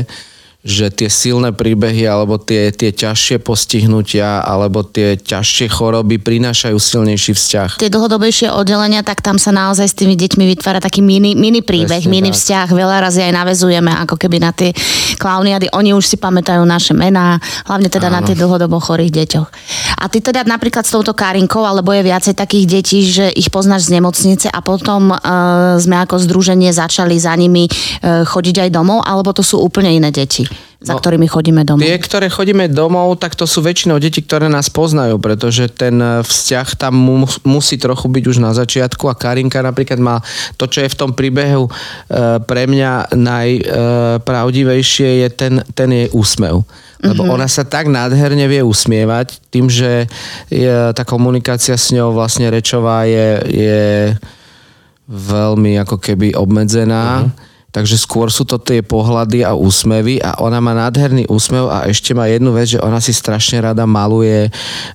že 0.66 0.90
tie 0.90 1.06
silné 1.06 1.54
príbehy 1.54 2.02
alebo 2.02 2.34
tie, 2.34 2.74
tie 2.74 2.90
ťažšie 2.90 3.38
postihnutia 3.38 4.42
alebo 4.42 4.82
tie 4.82 5.14
ťažšie 5.14 5.70
choroby 5.70 6.18
prinášajú 6.18 6.74
silnejší 6.74 7.30
vzťah. 7.30 7.70
Tie 7.78 7.86
dlhodobejšie 7.86 8.50
oddelenia, 8.50 9.06
tak 9.06 9.22
tam 9.22 9.38
sa 9.38 9.54
naozaj 9.54 9.86
s 9.86 9.94
tými 9.94 10.18
deťmi 10.18 10.50
vytvára 10.58 10.82
taký 10.82 10.98
mini, 10.98 11.38
mini 11.38 11.62
príbeh, 11.62 12.02
Presne 12.02 12.10
mini 12.10 12.34
tak. 12.34 12.42
vzťah. 12.42 12.66
Veľa 12.74 12.96
razy 13.06 13.22
aj 13.22 13.32
navezujeme 13.38 13.92
ako 14.02 14.18
keby 14.18 14.42
na 14.42 14.50
tie 14.50 14.74
klauniady. 15.22 15.70
Oni 15.78 15.94
už 15.94 16.02
si 16.10 16.16
pamätajú 16.18 16.66
naše 16.66 16.90
mená, 16.90 17.38
hlavne 17.70 17.86
teda 17.86 18.10
Áno. 18.10 18.18
na 18.18 18.20
tých 18.26 18.42
dlhodobo 18.42 18.82
chorých 18.82 19.14
deťoch. 19.14 19.48
A 20.02 20.10
ty 20.10 20.18
teda 20.18 20.42
napríklad 20.42 20.82
s 20.82 20.90
touto 20.90 21.14
Karinkou, 21.14 21.62
alebo 21.62 21.94
je 21.94 22.02
viacej 22.02 22.34
takých 22.34 22.66
detí, 22.66 23.06
že 23.06 23.30
ich 23.30 23.54
poznáš 23.54 23.86
z 23.86 24.02
nemocnice 24.02 24.50
a 24.50 24.58
potom 24.58 25.14
uh, 25.14 25.78
sme 25.78 26.02
ako 26.02 26.18
združenie 26.18 26.74
začali 26.74 27.14
za 27.14 27.30
nimi 27.38 27.70
uh, 27.70 28.26
chodiť 28.26 28.66
aj 28.66 28.70
domov, 28.74 29.06
alebo 29.06 29.30
to 29.30 29.46
sú 29.46 29.62
úplne 29.62 29.94
iné 29.94 30.10
deti? 30.10 30.57
Za 30.78 30.94
no, 30.94 31.02
ktorými 31.02 31.26
chodíme 31.26 31.66
domov? 31.66 31.82
Tie, 31.82 31.98
ktoré 31.98 32.30
chodíme 32.30 32.70
domov, 32.70 33.18
tak 33.18 33.34
to 33.34 33.50
sú 33.50 33.66
väčšinou 33.66 33.98
deti, 33.98 34.22
ktoré 34.22 34.46
nás 34.46 34.70
poznajú, 34.70 35.18
pretože 35.18 35.66
ten 35.66 35.98
e, 35.98 36.22
vzťah 36.22 36.68
tam 36.78 36.94
mu, 36.94 37.26
musí 37.42 37.74
trochu 37.82 38.06
byť 38.06 38.24
už 38.30 38.38
na 38.38 38.54
začiatku 38.54 39.10
a 39.10 39.18
Karinka 39.18 39.58
napríklad 39.58 39.98
má 39.98 40.22
to, 40.54 40.70
čo 40.70 40.86
je 40.86 40.92
v 40.94 40.98
tom 40.98 41.10
príbehu 41.18 41.66
e, 41.66 41.70
pre 42.46 42.70
mňa 42.70 43.10
najpravdivejšie, 43.10 45.08
e, 45.10 45.16
je 45.26 45.28
ten, 45.34 45.54
ten 45.74 45.90
jej 45.90 46.08
úsmev. 46.14 46.62
Lebo 47.02 47.26
mm-hmm. 47.26 47.34
ona 47.34 47.50
sa 47.50 47.66
tak 47.66 47.90
nádherne 47.90 48.46
vie 48.46 48.62
usmievať 48.62 49.42
tým, 49.50 49.66
že 49.66 50.06
je, 50.46 50.94
tá 50.94 51.02
komunikácia 51.02 51.74
s 51.74 51.90
ňou 51.90 52.14
vlastne 52.14 52.54
rečová 52.54 53.02
je, 53.02 53.28
je 53.50 53.82
veľmi 55.10 55.74
ako 55.82 55.98
keby 55.98 56.38
obmedzená. 56.38 57.26
Mm-hmm 57.26 57.47
Takže 57.68 58.00
skôr 58.00 58.32
sú 58.32 58.48
to 58.48 58.56
tie 58.56 58.80
pohľady 58.80 59.44
a 59.44 59.52
úsmevy 59.52 60.24
a 60.24 60.40
ona 60.40 60.56
má 60.56 60.72
nádherný 60.72 61.28
úsmev 61.28 61.68
a 61.68 61.84
ešte 61.84 62.16
má 62.16 62.24
jednu 62.24 62.56
vec, 62.56 62.72
že 62.72 62.80
ona 62.80 62.96
si 62.96 63.12
strašne 63.12 63.60
rada 63.60 63.84
maluje, 63.84 64.48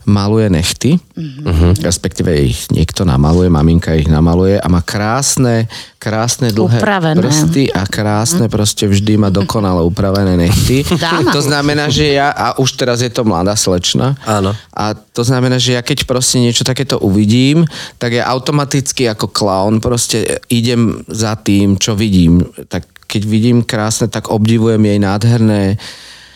maluje 0.09 0.49
nechty, 0.49 0.97
mm-hmm. 0.97 1.85
respektíve 1.85 2.33
ich 2.33 2.65
niekto 2.73 3.05
namaluje, 3.05 3.45
maminka 3.53 3.93
ich 3.93 4.09
namaluje 4.09 4.57
a 4.57 4.65
má 4.73 4.81
krásne, 4.81 5.69
krásne 6.01 6.49
dlhé 6.49 6.81
Upravené. 6.81 7.21
prsty 7.21 7.69
a 7.69 7.85
krásne 7.85 8.49
proste 8.49 8.89
vždy 8.89 9.21
má 9.21 9.29
dokonale 9.29 9.85
upravené 9.85 10.33
nechty. 10.33 10.81
to 11.35 11.45
znamená, 11.45 11.93
že 11.93 12.17
ja, 12.17 12.33
a 12.33 12.57
už 12.57 12.73
teraz 12.73 13.05
je 13.05 13.13
to 13.13 13.21
mladá 13.21 13.53
slečna, 13.53 14.17
Áno. 14.25 14.49
a 14.73 14.97
to 14.97 15.21
znamená, 15.21 15.61
že 15.61 15.77
ja 15.77 15.85
keď 15.85 16.09
proste 16.09 16.41
niečo 16.41 16.65
takéto 16.65 16.97
uvidím, 16.97 17.69
tak 18.01 18.17
ja 18.17 18.25
automaticky 18.33 19.05
ako 19.05 19.29
clown 19.29 19.77
proste 19.77 20.41
idem 20.49 21.05
za 21.05 21.37
tým, 21.37 21.77
čo 21.77 21.93
vidím 21.93 22.41
tak 22.67 22.87
keď 23.07 23.21
vidím 23.29 23.59
krásne, 23.61 24.09
tak 24.09 24.33
obdivujem 24.33 24.81
jej 24.81 24.99
nádherné. 24.99 25.77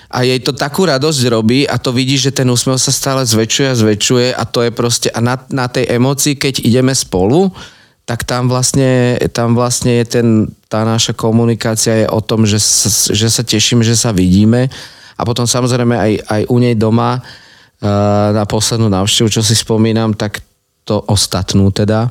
A 0.07 0.23
jej 0.23 0.39
to 0.39 0.55
takú 0.55 0.87
radosť 0.87 1.21
robí 1.27 1.67
a 1.67 1.75
to 1.75 1.91
vidí, 1.91 2.15
že 2.15 2.31
ten 2.31 2.47
úsmev 2.47 2.79
sa 2.79 2.95
stále 2.95 3.27
zväčšuje 3.27 3.67
a 3.67 3.75
zväčšuje 3.75 4.27
a 4.31 4.43
to 4.47 4.63
je 4.63 4.71
proste, 4.71 5.09
a 5.11 5.19
na, 5.19 5.35
na 5.51 5.67
tej 5.67 5.89
emocii, 5.91 6.39
keď 6.39 6.63
ideme 6.63 6.95
spolu, 6.95 7.51
tak 8.07 8.23
tam 8.23 8.47
vlastne, 8.47 9.19
tam 9.35 9.51
vlastne 9.51 9.99
je 9.99 10.05
ten, 10.07 10.27
tá 10.71 10.87
naša 10.87 11.11
komunikácia 11.11 12.05
je 12.05 12.07
o 12.07 12.23
tom, 12.23 12.47
že, 12.47 12.55
že 13.11 13.27
sa 13.27 13.43
tešíme, 13.43 13.83
že 13.83 13.99
sa 13.99 14.15
vidíme. 14.15 14.71
A 15.19 15.21
potom 15.27 15.43
samozrejme 15.43 15.91
aj, 15.91 16.11
aj 16.23 16.41
u 16.47 16.55
nej 16.55 16.79
doma 16.79 17.19
uh, 17.19 18.31
na 18.31 18.47
poslednú 18.47 18.87
návštevu, 18.87 19.27
čo 19.27 19.43
si 19.43 19.59
spomínam, 19.59 20.15
tak 20.15 20.39
to 20.87 21.03
ostatnú 21.03 21.67
teda, 21.75 22.07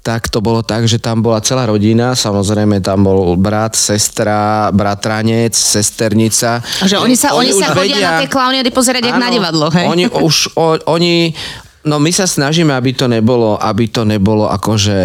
tak 0.00 0.32
to 0.32 0.40
bolo 0.40 0.64
tak, 0.64 0.88
že 0.88 0.96
tam 0.96 1.20
bola 1.20 1.44
celá 1.44 1.68
rodina, 1.68 2.16
samozrejme 2.16 2.80
tam 2.80 3.04
bol 3.04 3.36
brat, 3.36 3.76
sestra, 3.76 4.72
bratranec, 4.72 5.52
sesternica. 5.52 6.64
Že 6.80 7.04
oni 7.04 7.12
sa, 7.12 7.36
oni, 7.36 7.52
oni 7.52 7.60
sa 7.60 7.76
chodia 7.76 8.00
vedia, 8.00 8.08
na 8.16 8.20
tie 8.24 8.30
klauniady 8.32 8.72
pozerať 8.72 9.04
áno, 9.04 9.08
jak 9.12 9.20
na 9.20 9.28
divadlo, 9.28 9.68
hej? 9.68 9.86
Oni 9.92 10.04
už, 10.08 10.56
o, 10.56 10.80
oni, 10.88 11.36
No 11.86 12.02
my 12.02 12.10
sa 12.10 12.26
snažíme, 12.26 12.74
aby 12.74 12.98
to 12.98 13.06
nebolo, 13.06 13.54
aby 13.62 13.86
to 13.86 14.02
nebolo 14.02 14.50
akože 14.50 14.98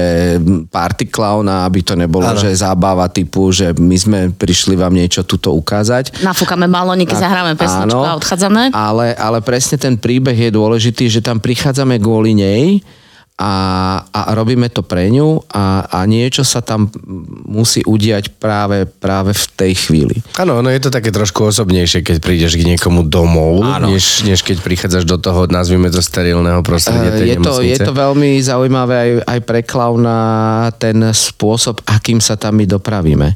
party 0.73 1.13
clown 1.13 1.45
a 1.45 1.69
aby 1.69 1.85
to 1.85 1.93
nebolo, 1.93 2.25
ano. 2.25 2.41
že 2.41 2.49
zábava 2.57 3.05
typu, 3.05 3.53
že 3.53 3.69
my 3.77 3.93
sme 4.01 4.19
prišli 4.33 4.73
vám 4.73 4.89
niečo 4.89 5.21
tuto 5.21 5.53
ukázať. 5.53 6.25
Nafúkame 6.25 6.65
balóniky, 6.65 7.13
zahráme 7.13 7.53
pesničku 7.53 8.01
a 8.01 8.17
odchádzame. 8.17 8.73
Ale, 8.73 9.13
ale 9.13 9.45
presne 9.45 9.77
ten 9.77 9.93
príbeh 9.93 10.33
je 10.33 10.49
dôležitý, 10.49 11.05
že 11.05 11.21
tam 11.21 11.37
prichádzame 11.37 12.01
kvôli 12.01 12.33
nej, 12.33 12.81
a, 13.41 13.53
a 14.13 14.37
robíme 14.37 14.69
to 14.69 14.85
pre 14.85 15.09
ňu 15.09 15.41
a, 15.49 15.89
a 15.89 16.05
niečo 16.05 16.45
sa 16.45 16.61
tam 16.61 16.93
musí 17.49 17.81
udiať 17.81 18.37
práve, 18.37 18.85
práve 18.85 19.33
v 19.33 19.45
tej 19.57 19.73
chvíli. 19.89 20.21
Áno, 20.37 20.61
no 20.61 20.69
je 20.69 20.77
to 20.77 20.93
také 20.93 21.09
trošku 21.09 21.49
osobnejšie, 21.49 22.05
keď 22.05 22.21
prídeš 22.21 22.61
k 22.61 22.69
niekomu 22.69 23.01
domov, 23.09 23.65
než, 23.89 24.21
než 24.29 24.45
keď 24.45 24.61
prichádzaš 24.61 25.09
do 25.09 25.17
toho, 25.17 25.49
nazvime 25.49 25.89
to 25.89 26.05
sterilného 26.05 26.61
prostredia 26.61 27.09
tej 27.09 27.33
je 27.33 27.37
to, 27.41 27.53
je 27.65 27.77
to 27.81 27.93
veľmi 27.97 28.37
zaujímavé 28.37 28.93
aj, 28.93 29.11
aj 29.25 29.39
pre 29.41 29.65
klauna 29.65 30.17
ten 30.77 31.01
spôsob, 31.09 31.81
akým 31.89 32.21
sa 32.21 32.37
tam 32.37 32.61
my 32.61 32.69
dopravíme 32.69 33.33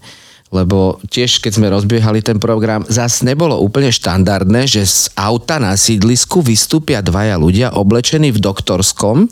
lebo 0.56 1.04
tiež 1.12 1.44
keď 1.44 1.52
sme 1.60 1.68
rozbiehali 1.68 2.24
ten 2.24 2.40
program, 2.40 2.88
zas 2.88 3.20
nebolo 3.20 3.60
úplne 3.60 3.92
štandardné, 3.92 4.64
že 4.64 4.88
z 4.88 5.12
auta 5.20 5.60
na 5.60 5.76
sídlisku 5.76 6.40
vystúpia 6.40 7.04
dvaja 7.04 7.36
ľudia 7.36 7.76
oblečení 7.76 8.32
v 8.32 8.40
doktorskom 8.40 9.28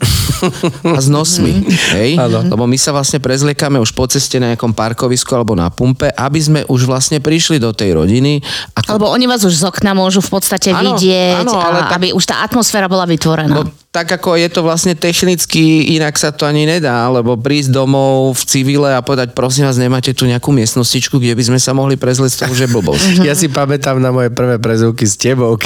a 0.84 0.98
s 1.00 1.08
nosmi. 1.08 1.64
Mhm. 1.64 1.68
Hej? 1.96 2.10
Lebo 2.52 2.68
my 2.68 2.76
sa 2.76 2.92
vlastne 2.92 3.18
prezliekame 3.18 3.80
už 3.80 3.96
po 3.96 4.04
ceste 4.04 4.36
na 4.36 4.52
nejakom 4.52 4.76
parkovisku 4.76 5.32
alebo 5.32 5.56
na 5.56 5.72
pumpe, 5.72 6.12
aby 6.12 6.40
sme 6.40 6.60
už 6.68 6.84
vlastne 6.84 7.18
prišli 7.24 7.56
do 7.56 7.72
tej 7.72 7.96
rodiny. 7.96 8.44
Ako... 8.76 9.00
Lebo 9.00 9.08
oni 9.08 9.24
vás 9.24 9.40
už 9.40 9.54
z 9.56 9.64
okna 9.64 9.96
môžu 9.96 10.20
v 10.20 10.30
podstate 10.36 10.74
ano, 10.74 10.94
vidieť, 10.94 11.48
ano, 11.48 11.56
ale 11.56 11.80
a 11.80 11.84
tak... 11.88 11.96
aby 11.96 12.06
už 12.12 12.24
tá 12.28 12.44
atmosféra 12.44 12.90
bola 12.90 13.08
vytvorená. 13.08 13.64
No, 13.64 13.64
tak 13.94 14.10
ako 14.10 14.34
je 14.34 14.50
to 14.50 14.66
vlastne 14.66 14.98
technicky, 14.98 15.94
inak 15.94 16.18
sa 16.18 16.34
to 16.34 16.42
ani 16.50 16.66
nedá, 16.66 17.06
lebo 17.06 17.38
prísť 17.38 17.70
domov 17.70 18.34
v 18.34 18.42
civile 18.42 18.90
a 18.90 18.98
povedať, 19.06 19.38
prosím 19.38 19.70
vás, 19.70 19.78
nemáte 19.78 20.10
tu 20.10 20.26
nejakú 20.26 20.50
miestnostičku, 20.50 21.13
kde 21.18 21.34
by 21.34 21.44
sme 21.54 21.58
sa 21.60 21.72
mohli 21.72 21.98
prezliecť, 21.98 22.46
to 22.46 22.52
už 22.52 22.60
je 22.66 22.68
blbosť. 22.70 23.06
Ja 23.28 23.32
si 23.32 23.48
pamätám 23.48 23.96
na 24.02 24.12
moje 24.12 24.28
prvé 24.28 24.60
prezivky 24.60 25.08
s 25.08 25.16
tebou, 25.16 25.56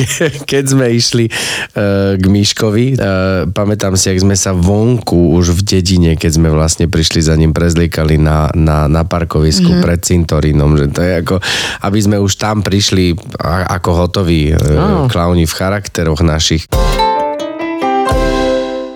keď 0.50 0.64
sme 0.64 0.86
išli 0.94 1.26
uh, 1.26 2.14
k 2.14 2.24
Míškovi. 2.24 2.94
Uh, 2.94 3.50
pamätám 3.50 3.98
si, 3.98 4.12
ak 4.12 4.22
sme 4.22 4.36
sa 4.38 4.54
vonku 4.54 5.34
už 5.34 5.58
v 5.58 5.60
dedine, 5.66 6.12
keď 6.14 6.38
sme 6.38 6.48
vlastne 6.52 6.86
prišli 6.86 7.24
za 7.24 7.34
ním, 7.34 7.50
prezliekali 7.50 8.20
na, 8.20 8.52
na, 8.54 8.86
na 8.86 9.02
parkovisku 9.02 9.66
mm-hmm. 9.66 9.84
pred 9.84 10.00
cintorínom, 10.00 10.78
že 10.78 10.86
to 10.92 11.00
je 11.02 11.12
ako, 11.24 11.36
aby 11.82 11.98
sme 11.98 12.16
už 12.22 12.38
tam 12.38 12.62
prišli 12.62 13.18
ako 13.42 13.90
hotoví 14.06 14.54
uh, 14.54 14.56
oh. 14.56 15.06
klauni 15.10 15.48
v 15.48 15.56
charakteroch 15.56 16.22
našich 16.22 16.70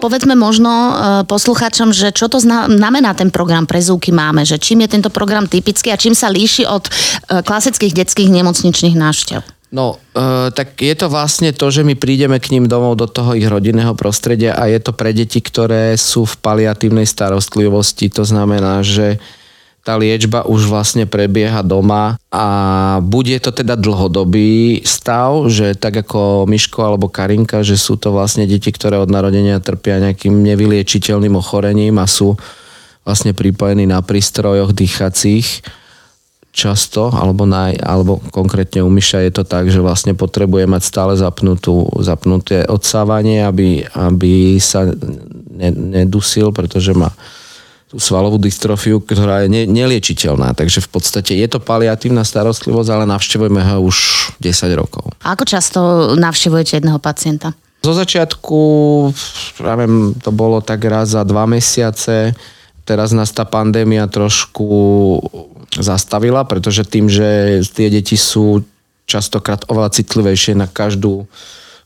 povedzme 0.02 0.34
možno 0.34 0.68
e, 0.68 0.92
poslucháčom, 1.30 1.94
že 1.94 2.10
čo 2.10 2.26
to 2.26 2.42
znamená 2.42 3.14
ten 3.14 3.30
program 3.30 3.70
Prezúky 3.70 4.10
máme, 4.10 4.42
že 4.42 4.58
čím 4.58 4.82
je 4.82 4.98
tento 4.98 5.14
program 5.14 5.46
typický 5.46 5.94
a 5.94 6.00
čím 6.00 6.18
sa 6.18 6.26
líši 6.26 6.66
od 6.66 6.90
e, 6.90 6.90
klasických 7.46 7.94
detských 7.94 8.34
nemocničných 8.34 8.98
návštev? 8.98 9.46
No, 9.72 10.02
e, 10.12 10.52
tak 10.52 10.82
je 10.82 10.92
to 10.98 11.06
vlastne 11.06 11.54
to, 11.54 11.70
že 11.70 11.86
my 11.86 11.94
prídeme 11.94 12.36
k 12.42 12.58
ním 12.58 12.66
domov 12.66 12.98
do 12.98 13.06
toho 13.06 13.38
ich 13.38 13.46
rodinného 13.46 13.94
prostredia 13.94 14.58
a 14.58 14.66
je 14.66 14.82
to 14.82 14.90
pre 14.90 15.14
deti, 15.14 15.38
ktoré 15.38 15.94
sú 15.94 16.26
v 16.26 16.34
paliatívnej 16.42 17.06
starostlivosti. 17.06 18.10
To 18.12 18.26
znamená, 18.26 18.82
že 18.82 19.22
tá 19.82 19.98
liečba 19.98 20.46
už 20.46 20.70
vlastne 20.70 21.10
prebieha 21.10 21.66
doma 21.66 22.14
a 22.30 22.46
bude 23.02 23.34
to 23.42 23.50
teda 23.50 23.74
dlhodobý 23.74 24.78
stav, 24.86 25.50
že 25.50 25.74
tak 25.74 26.06
ako 26.06 26.46
Miško 26.46 26.86
alebo 26.86 27.10
Karinka, 27.10 27.66
že 27.66 27.74
sú 27.74 27.98
to 27.98 28.14
vlastne 28.14 28.46
deti, 28.46 28.70
ktoré 28.70 29.02
od 29.02 29.10
narodenia 29.10 29.58
trpia 29.58 29.98
nejakým 29.98 30.38
nevyliečiteľným 30.38 31.34
ochorením 31.34 31.98
a 31.98 32.06
sú 32.06 32.38
vlastne 33.02 33.34
pripojení 33.34 33.90
na 33.90 33.98
prístrojoch 33.98 34.70
dýchacích 34.70 35.66
často, 36.52 37.08
alebo, 37.10 37.48
naj, 37.48 37.80
alebo 37.80 38.20
konkrétne 38.30 38.84
u 38.84 38.90
Myša 38.92 39.24
je 39.24 39.32
to 39.34 39.44
tak, 39.48 39.72
že 39.72 39.80
vlastne 39.80 40.12
potrebuje 40.12 40.68
mať 40.68 40.82
stále 40.84 41.12
zapnutú, 41.16 41.88
zapnuté 42.04 42.68
odsávanie, 42.68 43.40
aby, 43.40 43.88
aby 43.96 44.60
sa 44.60 44.86
nedusil, 45.72 46.52
pretože 46.52 46.92
má 46.92 47.10
tú 47.92 48.00
svalovú 48.00 48.40
dystrofiu, 48.40 49.04
ktorá 49.04 49.44
je 49.44 49.52
ne, 49.52 49.62
neliečiteľná. 49.68 50.56
Takže 50.56 50.80
v 50.80 50.88
podstate 50.88 51.36
je 51.36 51.44
to 51.44 51.60
paliatívna 51.60 52.24
starostlivosť, 52.24 52.88
ale 52.88 53.04
navštevujeme 53.04 53.60
ho 53.60 53.84
už 53.84 53.96
10 54.40 54.72
rokov. 54.72 55.12
A 55.20 55.36
ako 55.36 55.44
často 55.44 55.80
navštevujete 56.16 56.80
jedného 56.80 56.96
pacienta? 56.96 57.52
Zo 57.84 57.92
začiatku, 57.92 58.58
pravím, 59.60 60.16
to 60.16 60.32
bolo 60.32 60.64
tak 60.64 60.80
raz 60.88 61.12
za 61.12 61.20
dva 61.28 61.44
mesiace, 61.44 62.32
teraz 62.88 63.12
nás 63.12 63.28
tá 63.28 63.44
pandémia 63.44 64.08
trošku 64.08 65.20
zastavila, 65.76 66.48
pretože 66.48 66.88
tým, 66.88 67.12
že 67.12 67.60
tie 67.76 67.92
deti 67.92 68.16
sú 68.16 68.64
častokrát 69.04 69.68
oveľa 69.68 70.00
citlivejšie 70.00 70.56
na 70.56 70.64
každú, 70.64 71.28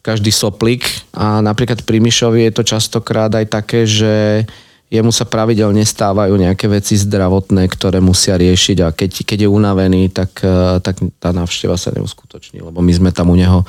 každý 0.06 0.30
soplík 0.30 0.86
a 1.18 1.42
napríklad 1.42 1.82
pri 1.82 1.98
Mišovi 1.98 2.46
je 2.46 2.52
to 2.54 2.62
častokrát 2.62 3.32
aj 3.34 3.46
také, 3.50 3.82
že 3.88 4.46
jemu 4.86 5.10
sa 5.10 5.26
pravidelne 5.26 5.82
stávajú 5.82 6.38
nejaké 6.38 6.70
veci 6.70 6.94
zdravotné, 6.94 7.66
ktoré 7.66 7.98
musia 7.98 8.38
riešiť 8.38 8.76
a 8.86 8.88
keď, 8.94 9.10
keď 9.26 9.38
je 9.46 9.48
unavený, 9.50 10.02
tak, 10.14 10.42
eh, 10.46 10.78
tak 10.78 11.02
tá 11.18 11.34
návšteva 11.34 11.74
sa 11.74 11.90
neuskutoční, 11.90 12.62
lebo 12.62 12.78
my 12.78 12.92
sme 12.94 13.10
tam 13.10 13.34
u 13.34 13.36
neho 13.36 13.66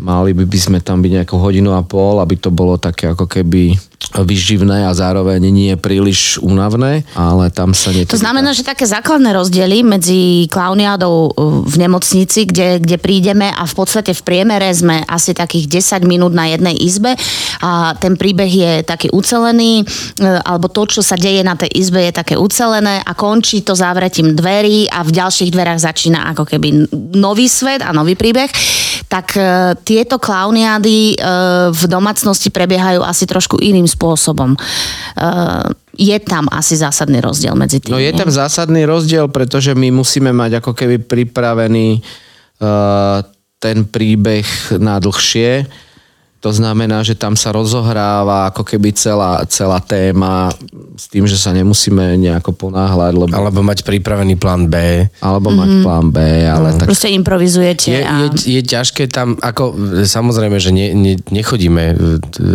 mali 0.00 0.32
by, 0.32 0.48
by 0.48 0.58
sme 0.58 0.78
tam 0.80 1.04
byť 1.04 1.12
nejakú 1.20 1.36
hodinu 1.36 1.76
a 1.76 1.84
pol, 1.84 2.18
aby 2.24 2.40
to 2.40 2.48
bolo 2.48 2.80
také 2.80 3.12
ako 3.12 3.28
keby 3.28 3.76
vyživné 4.12 4.84
a 4.84 4.92
zároveň 4.92 5.40
nie 5.48 5.72
je 5.72 5.78
príliš 5.80 6.36
únavné, 6.42 7.06
ale 7.16 7.48
tam 7.48 7.72
sa 7.72 7.94
nie... 7.94 8.04
To 8.04 8.20
znamená, 8.20 8.52
že 8.52 8.66
také 8.66 8.84
základné 8.84 9.32
rozdiely 9.32 9.80
medzi 9.86 10.50
klauniádou 10.52 11.16
uh, 11.16 11.30
v 11.64 11.74
nemocnici, 11.80 12.44
kde, 12.44 12.82
kde 12.82 13.00
prídeme 13.00 13.48
a 13.48 13.64
v 13.64 13.74
podstate 13.74 14.12
v 14.12 14.22
priemere 14.22 14.68
sme 14.74 15.00
asi 15.08 15.32
takých 15.32 15.80
10 16.02 16.04
minút 16.04 16.36
na 16.36 16.50
jednej 16.52 16.76
izbe 16.76 17.16
a 17.64 17.96
ten 17.96 18.18
príbeh 18.20 18.50
je 18.50 18.72
taký 18.84 19.08
ucelený, 19.14 19.86
uh, 19.86 20.44
alebo 20.44 20.68
to, 20.68 20.84
čo 20.98 21.00
sa 21.00 21.16
deje 21.16 21.40
na 21.40 21.56
tej 21.56 21.72
izbe 21.72 22.04
je 22.04 22.12
také 22.12 22.34
ucelené 22.36 23.00
a 23.00 23.12
končí 23.16 23.64
to 23.64 23.72
zavretím 23.72 24.36
dverí 24.36 24.92
a 24.92 25.06
v 25.06 25.14
ďalších 25.14 25.52
dverách 25.52 25.80
začína 25.80 26.34
ako 26.36 26.44
keby 26.44 26.68
nový 27.16 27.48
svet 27.48 27.80
a 27.80 27.94
nový 27.96 28.18
príbeh, 28.18 28.50
tak 29.08 29.36
uh, 29.40 29.72
tieto 29.80 30.20
klauniády 30.20 31.14
v 31.72 31.82
domácnosti 31.88 32.48
prebiehajú 32.52 33.04
asi 33.04 33.24
trošku 33.28 33.60
iným 33.60 33.88
spôsobom. 33.92 34.56
Uh, 35.16 35.68
je 35.92 36.16
tam 36.24 36.48
asi 36.48 36.80
zásadný 36.80 37.20
rozdiel 37.20 37.52
medzi 37.52 37.84
tým. 37.84 37.92
No 37.92 38.00
je 38.00 38.12
tam 38.16 38.32
zásadný 38.32 38.88
rozdiel, 38.88 39.28
pretože 39.28 39.76
my 39.76 39.92
musíme 39.92 40.32
mať 40.32 40.64
ako 40.64 40.72
keby 40.72 41.04
pripravený 41.04 42.00
uh, 42.00 43.20
ten 43.60 43.84
príbeh 43.86 44.46
na 44.80 44.98
dlhšie 44.98 45.68
to 46.42 46.50
znamená, 46.50 47.06
že 47.06 47.14
tam 47.14 47.38
sa 47.38 47.54
rozohráva 47.54 48.50
ako 48.50 48.66
keby 48.66 48.90
celá, 48.98 49.46
celá 49.46 49.78
téma 49.78 50.50
s 50.98 51.06
tým, 51.06 51.22
že 51.22 51.38
sa 51.38 51.54
nemusíme 51.54 52.18
nejako 52.18 52.50
ponáhľať. 52.58 53.14
Lebo... 53.14 53.30
Alebo 53.30 53.62
mať 53.62 53.86
pripravený 53.86 54.34
plán 54.42 54.66
B. 54.66 55.06
Alebo 55.22 55.54
mm-hmm. 55.54 55.62
mať 55.62 55.70
mhm. 55.70 55.82
plán 55.86 56.06
B. 56.10 56.18
Ale 56.42 56.68
no. 56.74 56.78
tak... 56.82 56.86
Proste 56.90 57.14
improvizujete. 57.14 57.94
Je, 57.94 58.02
a... 58.02 58.26
je, 58.26 58.58
je 58.58 58.62
ťažké 58.66 59.06
tam, 59.06 59.38
ako 59.38 59.94
samozrejme, 60.02 60.58
že 60.58 60.74
ne, 60.74 60.90
ne, 60.98 61.14
nechodíme, 61.30 61.94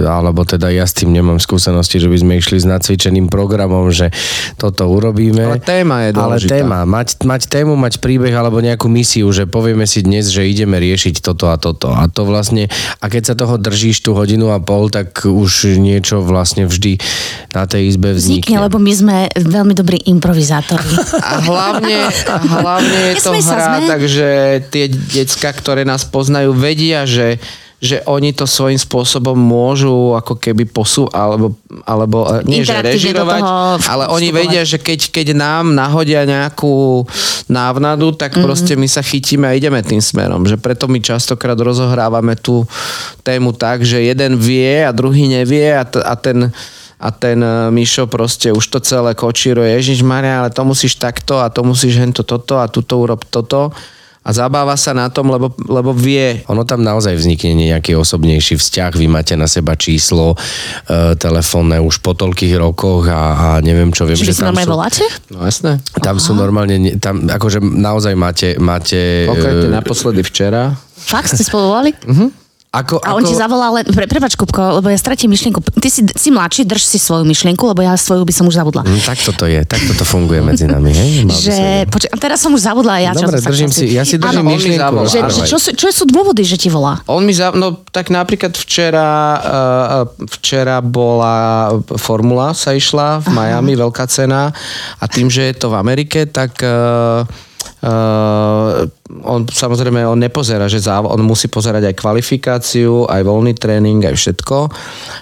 alebo 0.03 0.44
teda 0.44 0.67
ja 0.67 0.84
s 0.84 0.91
tým 0.91 1.15
nemám 1.15 1.39
skúsenosti, 1.39 2.03
že 2.03 2.12
by 2.12 2.17
sme 2.20 2.34
išli 2.44 2.60
s 2.60 2.67
nacvičeným 2.67 3.32
programom, 3.32 3.88
že 3.88 4.12
toto 4.60 4.84
urobíme. 4.91 5.48
Ale 5.48 5.63
téma 5.63 6.12
je 6.12 6.12
dôležitá. 6.12 6.60
Ale 6.60 6.60
téma, 6.60 6.79
mať, 6.84 7.24
mať 7.24 7.41
tému, 7.48 7.79
mať 7.79 8.03
príbeh 8.03 8.36
alebo 8.36 8.60
nejakú 8.60 8.91
misiu, 8.91 9.32
že 9.32 9.48
povieme 9.48 9.88
si 9.88 10.03
dnes, 10.03 10.27
že 10.27 10.44
ideme 10.44 10.75
riešiť 10.75 11.24
toto 11.24 11.48
a 11.48 11.56
toto. 11.56 11.96
A 11.96 12.12
to 12.12 12.27
vlastne, 12.27 12.67
a 13.00 13.06
keď 13.08 13.32
sa 13.32 13.36
toho 13.39 13.56
drží 13.56 13.77
držíš 13.78 14.02
tú 14.02 14.18
hodinu 14.18 14.50
a 14.50 14.58
pol, 14.58 14.90
tak 14.90 15.22
už 15.22 15.78
niečo 15.78 16.26
vlastne 16.26 16.66
vždy 16.66 16.98
na 17.54 17.70
tej 17.70 17.94
izbe 17.94 18.18
vznikne. 18.18 18.42
Vznikne, 18.42 18.58
lebo 18.66 18.82
my 18.82 18.94
sme 18.98 19.18
veľmi 19.38 19.78
dobrí 19.78 20.02
improvizátori. 20.10 20.82
A 21.22 21.46
hlavne, 21.46 22.10
hlavne 22.58 22.98
je 23.14 23.16
to 23.22 23.38
hra, 23.38 23.86
takže 23.86 24.28
tie 24.74 24.90
decka, 24.90 25.54
ktoré 25.54 25.86
nás 25.86 26.10
poznajú, 26.10 26.58
vedia, 26.58 27.06
že 27.06 27.38
že 27.78 28.02
oni 28.10 28.34
to 28.34 28.50
svojím 28.50 28.82
spôsobom 28.82 29.38
môžu 29.38 30.18
ako 30.18 30.42
keby 30.42 30.66
posú, 30.66 31.06
alebo, 31.14 31.54
alebo 31.86 32.26
e, 32.26 32.42
nie 32.50 32.66
že 32.66 32.74
režirovať, 32.74 33.42
ale 33.86 34.10
oni 34.10 34.34
vedia, 34.34 34.66
že 34.66 34.82
keď, 34.82 35.14
keď 35.14 35.38
nám 35.38 35.78
nahodia 35.78 36.26
nejakú 36.26 37.06
návnadu, 37.46 38.18
tak 38.18 38.34
mm-hmm. 38.34 38.46
proste 38.50 38.74
my 38.74 38.90
sa 38.90 39.06
chytíme 39.06 39.46
a 39.46 39.54
ideme 39.54 39.78
tým 39.86 40.02
smerom. 40.02 40.50
Že 40.50 40.58
preto 40.58 40.90
my 40.90 40.98
častokrát 40.98 41.54
rozohrávame 41.54 42.34
tú 42.34 42.66
tému 43.22 43.54
tak, 43.54 43.86
že 43.86 44.02
jeden 44.02 44.42
vie 44.42 44.82
a 44.82 44.90
druhý 44.90 45.30
nevie 45.30 45.70
a, 45.78 45.86
t- 45.86 46.02
a 46.02 46.18
ten 46.18 46.50
a 46.98 47.14
ten 47.14 47.38
e, 47.38 47.70
Mišo 47.70 48.10
proste 48.10 48.50
už 48.50 48.66
to 48.74 48.82
celé 48.82 49.14
kočíruje, 49.14 49.78
Ježiš 49.78 50.02
Maria, 50.02 50.42
ale 50.42 50.50
to 50.50 50.66
musíš 50.66 50.98
takto 50.98 51.38
a 51.38 51.54
to 51.54 51.62
musíš 51.62 52.02
hento 52.02 52.26
toto 52.26 52.58
a 52.58 52.66
tuto 52.66 52.98
urob 52.98 53.22
toto 53.30 53.70
a 54.28 54.36
zabáva 54.36 54.76
sa 54.76 54.92
na 54.92 55.08
tom, 55.08 55.32
lebo, 55.32 55.56
lebo 55.72 55.96
vie. 55.96 56.44
Ono 56.52 56.68
tam 56.68 56.84
naozaj 56.84 57.16
vznikne 57.16 57.56
nejaký 57.72 57.96
osobnejší 57.96 58.60
vzťah, 58.60 58.92
vy 59.00 59.08
máte 59.08 59.40
na 59.40 59.48
seba 59.48 59.80
číslo 59.80 60.36
e, 60.36 61.16
telefónne 61.16 61.80
už 61.80 62.04
po 62.04 62.12
toľkých 62.12 62.60
rokoch 62.60 63.08
a, 63.08 63.24
a 63.40 63.48
neviem 63.64 63.96
čo 63.96 64.04
viem. 64.04 64.20
Čiže 64.20 64.36
že 64.36 64.44
tam 64.44 64.52
normálne 64.52 64.68
sú, 64.68 64.76
voláte? 64.76 65.06
No 65.32 65.48
jasné. 65.48 65.72
Tam 66.04 66.20
Aha. 66.20 66.26
sú 66.28 66.32
normálne, 66.36 66.76
tam 67.00 67.24
akože 67.24 67.63
naozaj 67.63 68.13
máte... 68.20 68.60
máte 68.60 69.32
Konkrétne 69.32 69.72
e, 69.72 69.78
naposledy 69.80 70.22
včera. 70.28 70.76
Fakt 71.00 71.32
ste 71.32 71.48
spolu 71.48 71.72
volali? 71.72 71.96
Uh-huh. 72.04 72.28
Ako, 72.78 73.02
a 73.02 73.18
on 73.18 73.26
ti 73.26 73.34
zavolal 73.34 73.82
len, 73.82 73.86
pre, 73.90 74.06
prepač 74.06 74.38
Kupko, 74.38 74.78
lebo 74.78 74.94
ja 74.94 74.98
stratím 75.02 75.34
myšlienku. 75.34 75.66
Ty 75.82 75.90
si, 75.90 76.06
si 76.06 76.30
mladší, 76.30 76.62
drž 76.70 76.84
si 76.86 77.02
svoju 77.02 77.26
myšlienku, 77.26 77.63
lebo 77.66 77.82
ja 77.82 77.98
svoju 77.98 78.22
by 78.22 78.34
som 78.34 78.46
už 78.46 78.62
zabudla. 78.62 78.86
Mm, 78.86 79.02
tak 79.02 79.18
toto 79.18 79.50
je, 79.50 79.66
tak 79.66 79.82
toto 79.90 80.06
funguje 80.06 80.46
medzi 80.46 80.70
nami, 80.70 80.94
hej? 80.94 81.10
že, 81.26 81.90
počuť, 81.90 82.13
a 82.13 82.18
teraz 82.22 82.38
som 82.38 82.54
už 82.54 82.62
zabudla 82.62 83.02
ja 83.02 83.12
Dobre, 83.18 83.42
držím 83.42 83.74
si, 83.74 83.98
ja 83.98 84.06
si 84.06 84.22
držím 84.22 84.46
ano, 84.46 84.54
myšlienku. 84.54 84.96
Že, 85.10 85.20
že, 85.26 85.42
čo, 85.50 85.58
sú, 85.58 85.70
čo 85.74 85.90
sú 85.90 86.06
dôvody, 86.06 86.46
že 86.46 86.62
ti 86.62 86.70
volá? 86.70 87.02
On 87.10 87.26
mi 87.26 87.34
za, 87.34 87.50
no 87.50 87.82
tak 87.90 88.13
napríklad 88.13 88.54
včera, 88.54 89.10
uh, 89.42 90.04
včera 90.38 90.78
bola 90.86 91.74
formula, 91.98 92.54
sa 92.54 92.78
išla 92.78 93.26
v 93.26 93.28
Miami, 93.34 93.74
Aha. 93.74 93.82
veľká 93.90 94.06
cena 94.06 94.54
a 95.02 95.06
tým, 95.10 95.34
že 95.34 95.50
je 95.50 95.56
to 95.58 95.74
v 95.74 95.76
Amerike, 95.82 96.30
tak 96.30 96.62
uh, 96.62 97.26
Uh, 97.78 98.90
on 99.22 99.46
samozrejme 99.46 100.02
on 100.02 100.18
nepozerá, 100.18 100.66
že 100.66 100.82
závo, 100.82 101.13
on 101.13 101.22
musí 101.22 101.46
pozerať 101.46 101.94
aj 101.94 102.00
kvalifikáciu, 102.02 103.06
aj 103.06 103.22
voľný 103.22 103.54
tréning, 103.54 104.02
aj 104.02 104.18
všetko. 104.18 104.58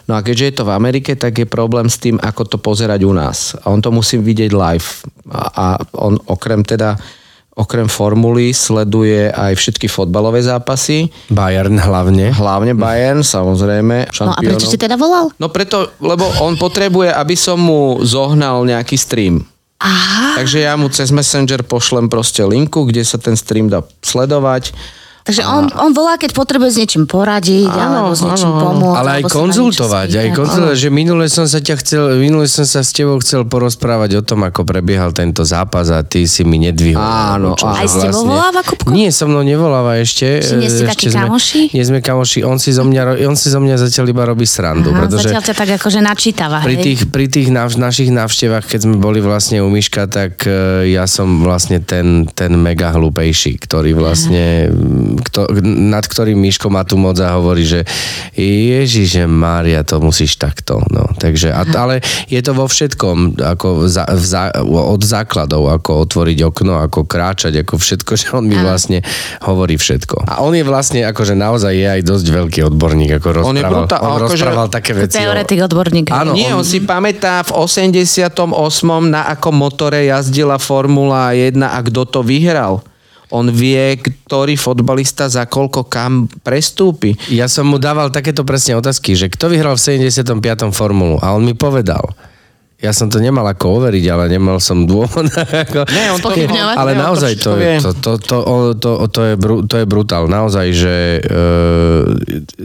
No 0.08 0.12
a 0.16 0.24
keďže 0.24 0.46
je 0.48 0.56
to 0.56 0.64
v 0.64 0.76
Amerike, 0.76 1.20
tak 1.20 1.36
je 1.36 1.48
problém 1.48 1.92
s 1.92 2.00
tým, 2.00 2.16
ako 2.16 2.48
to 2.48 2.58
pozerať 2.58 3.04
u 3.04 3.12
nás. 3.12 3.60
A 3.60 3.76
on 3.76 3.84
to 3.84 3.92
musí 3.92 4.16
vidieť 4.16 4.56
live. 4.56 4.88
A, 5.28 5.42
a 5.52 5.66
on 6.00 6.16
okrem 6.32 6.64
teda 6.64 6.96
okrem 7.56 7.88
formuly 7.88 8.52
sleduje 8.52 9.32
aj 9.32 9.56
všetky 9.56 9.88
fotbalové 9.88 10.44
zápasy. 10.44 11.08
Bayern 11.32 11.80
hlavne. 11.80 12.36
Hlavne 12.36 12.76
Bayern, 12.76 13.24
samozrejme. 13.24 14.12
Šampiónov. 14.12 14.44
No 14.44 14.44
a 14.44 14.50
prečo 14.52 14.68
si 14.68 14.76
teda 14.76 15.00
volal? 15.00 15.32
No 15.40 15.48
preto, 15.48 15.96
lebo 16.04 16.28
on 16.44 16.60
potrebuje, 16.60 17.16
aby 17.16 17.36
som 17.40 17.56
mu 17.56 18.04
zohnal 18.04 18.68
nejaký 18.68 19.00
stream. 19.00 19.48
Aha. 19.80 20.40
Takže 20.40 20.64
ja 20.64 20.74
mu 20.80 20.88
cez 20.88 21.12
Messenger 21.12 21.64
pošlem 21.64 22.08
proste 22.08 22.42
linku, 22.48 22.88
kde 22.88 23.04
sa 23.04 23.20
ten 23.20 23.36
stream 23.36 23.68
dá 23.68 23.84
sledovať 24.00 24.72
Takže 25.26 25.42
on, 25.42 25.74
on 25.74 25.90
volá, 25.90 26.22
keď 26.22 26.38
potrebuje 26.38 26.70
s 26.70 26.78
niečím 26.86 27.10
poradiť, 27.10 27.66
áno, 27.66 28.06
alebo 28.06 28.14
s 28.14 28.22
niečím 28.22 28.54
áno, 28.54 28.62
pomôcť. 28.62 28.98
Ale 29.02 29.10
aj 29.10 29.24
konzultovať, 29.26 30.10
aj 30.22 30.30
konzultovať, 30.38 30.78
že 30.78 30.90
minule 30.94 31.26
som 31.34 31.50
sa 31.50 31.58
ťa 31.58 31.76
chcel, 31.82 32.02
minule 32.22 32.46
som 32.46 32.62
sa 32.62 32.86
s 32.86 32.94
tebou 32.94 33.18
chcel 33.18 33.42
porozprávať 33.50 34.10
o 34.12 34.24
tom, 34.24 34.46
ako 34.46 34.62
prebiehal 34.62 35.18
tento 35.18 35.42
zápas 35.42 35.90
a 35.90 36.06
ty 36.06 36.30
si 36.30 36.46
mi 36.46 36.62
nedvihol. 36.62 37.02
Áno, 37.02 37.58
čo, 37.58 37.66
Aj 37.66 37.90
s 37.90 37.98
tebou 37.98 38.22
vlastne... 38.22 38.38
voláva, 38.38 38.62
Kupko? 38.62 38.94
Nie, 38.94 39.10
so 39.10 39.26
mnou 39.26 39.42
nevoláva 39.42 39.98
ešte. 39.98 40.46
Či 40.46 40.62
nie 40.62 40.70
ste 40.70 40.86
takí 40.86 41.10
kamoši? 41.10 41.74
Nie 41.74 41.84
sme 41.90 42.06
kamoši, 42.06 42.46
on 42.46 42.62
si, 42.62 42.70
zo 42.70 42.86
mňa, 42.86 43.26
on 43.26 43.34
si 43.34 43.50
zo 43.50 43.58
mňa 43.58 43.82
zatiaľ 43.82 44.06
iba 44.14 44.30
robí 44.30 44.46
srandu. 44.46 44.94
Aha, 44.94 45.10
pretože 45.10 45.34
zatiaľ 45.34 45.42
ťa 45.42 45.56
tak 45.58 45.70
akože 45.82 46.00
načítava, 46.06 46.62
pri 46.62 46.78
hej? 46.78 46.86
tých, 46.86 47.02
pri 47.10 47.26
tých 47.26 47.50
naš, 47.50 47.82
našich 47.82 48.14
návštevách, 48.14 48.70
keď 48.70 48.80
sme 48.86 49.02
boli 49.02 49.26
vlastne 49.26 49.58
u 49.66 49.74
Miška, 49.74 50.06
tak 50.06 50.46
uh, 50.46 50.86
ja 50.86 51.10
som 51.10 51.42
vlastne 51.42 51.82
ten, 51.82 52.30
ten 52.30 52.54
mega 52.54 52.94
hlúpejší, 52.94 53.58
ktorý 53.58 53.98
vlastne, 53.98 54.70
kto, 55.24 55.50
nad 55.66 56.06
ktorým 56.06 56.38
Miško 56.38 56.70
má 56.70 56.86
tu 56.86 57.00
moc 57.00 57.18
a 57.24 57.34
hovorí, 57.40 57.66
že 57.66 57.88
Ježiže 58.38 59.26
Mária, 59.26 59.82
to 59.88 60.04
musíš 60.04 60.38
takto. 60.38 60.84
No, 60.92 61.08
takže, 61.18 61.50
a, 61.56 61.64
ale 61.74 62.04
je 62.28 62.42
to 62.44 62.52
vo 62.54 62.68
všetkom, 62.68 63.40
ako 63.40 63.88
za, 63.88 64.06
v 64.06 64.26
za, 64.26 64.44
od 64.66 65.02
základov, 65.02 65.72
ako 65.72 66.04
otvoriť 66.10 66.38
okno, 66.44 66.82
ako 66.84 67.08
kráčať, 67.08 67.64
ako 67.64 67.80
všetko, 67.80 68.12
že 68.20 68.28
on 68.36 68.44
mi 68.50 68.58
vlastne 68.60 69.00
hovorí 69.46 69.80
všetko. 69.80 70.28
A 70.28 70.44
on 70.44 70.58
je 70.58 70.66
vlastne, 70.66 71.06
akože 71.06 71.38
naozaj 71.38 71.72
je 71.72 71.88
aj 71.88 72.02
dosť 72.04 72.28
veľký 72.34 72.60
odborník, 72.74 73.22
ako 73.22 73.28
rozprával, 73.42 73.52
on, 73.52 73.56
je 73.56 73.64
brutál, 73.64 74.00
on 74.02 74.20
akože, 74.20 74.44
rozprával 74.44 74.68
také 74.68 74.92
veci. 74.98 75.16
Teoretik, 75.22 75.60
odborník. 75.64 76.08
Áno, 76.12 76.34
Nie, 76.34 76.52
on, 76.52 76.62
on 76.62 76.66
si 76.68 76.82
pamätá 76.84 77.46
v 77.46 77.52
88. 77.54 78.26
na 79.08 79.32
akom 79.32 79.56
motore 79.56 80.10
jazdila 80.10 80.58
Formula 80.58 81.32
1 81.32 81.56
a 81.62 81.80
kto 81.86 82.02
to 82.10 82.20
vyhral. 82.26 82.84
On 83.36 83.52
vie, 83.52 84.00
ktorý 84.00 84.56
fotbalista 84.56 85.28
za 85.28 85.44
koľko 85.44 85.92
kam 85.92 86.32
prestúpi. 86.40 87.20
Ja 87.28 87.52
som 87.52 87.68
mu 87.68 87.76
dával 87.76 88.08
takéto 88.16 88.48
presne 88.48 88.80
otázky, 88.80 89.12
že 89.20 89.28
kto 89.28 89.52
vyhral 89.52 89.76
v 89.76 89.84
75. 90.08 90.72
formulu 90.72 91.20
a 91.20 91.36
on 91.36 91.44
mi 91.44 91.52
povedal. 91.52 92.16
Ja 92.76 92.92
som 92.92 93.08
to 93.08 93.24
nemal 93.24 93.48
ako 93.48 93.82
overiť, 93.82 94.06
ale 94.12 94.28
nemal 94.28 94.60
som 94.60 94.84
dôvod. 94.84 95.32
Nie, 95.96 96.12
on 96.12 96.20
to, 96.20 96.36
ale 96.76 96.92
ne, 96.92 97.02
naozaj 97.02 97.40
to, 97.40 97.56
to, 97.56 97.92
to, 97.98 98.12
to, 98.20 98.38
to, 98.76 98.92
to, 99.10 99.22
je, 99.24 99.34
bru, 99.40 99.64
to 99.64 99.80
je 99.80 99.86
brutál. 99.88 100.28
Naozaj, 100.28 100.68
že 100.76 100.96
e, 101.18 101.30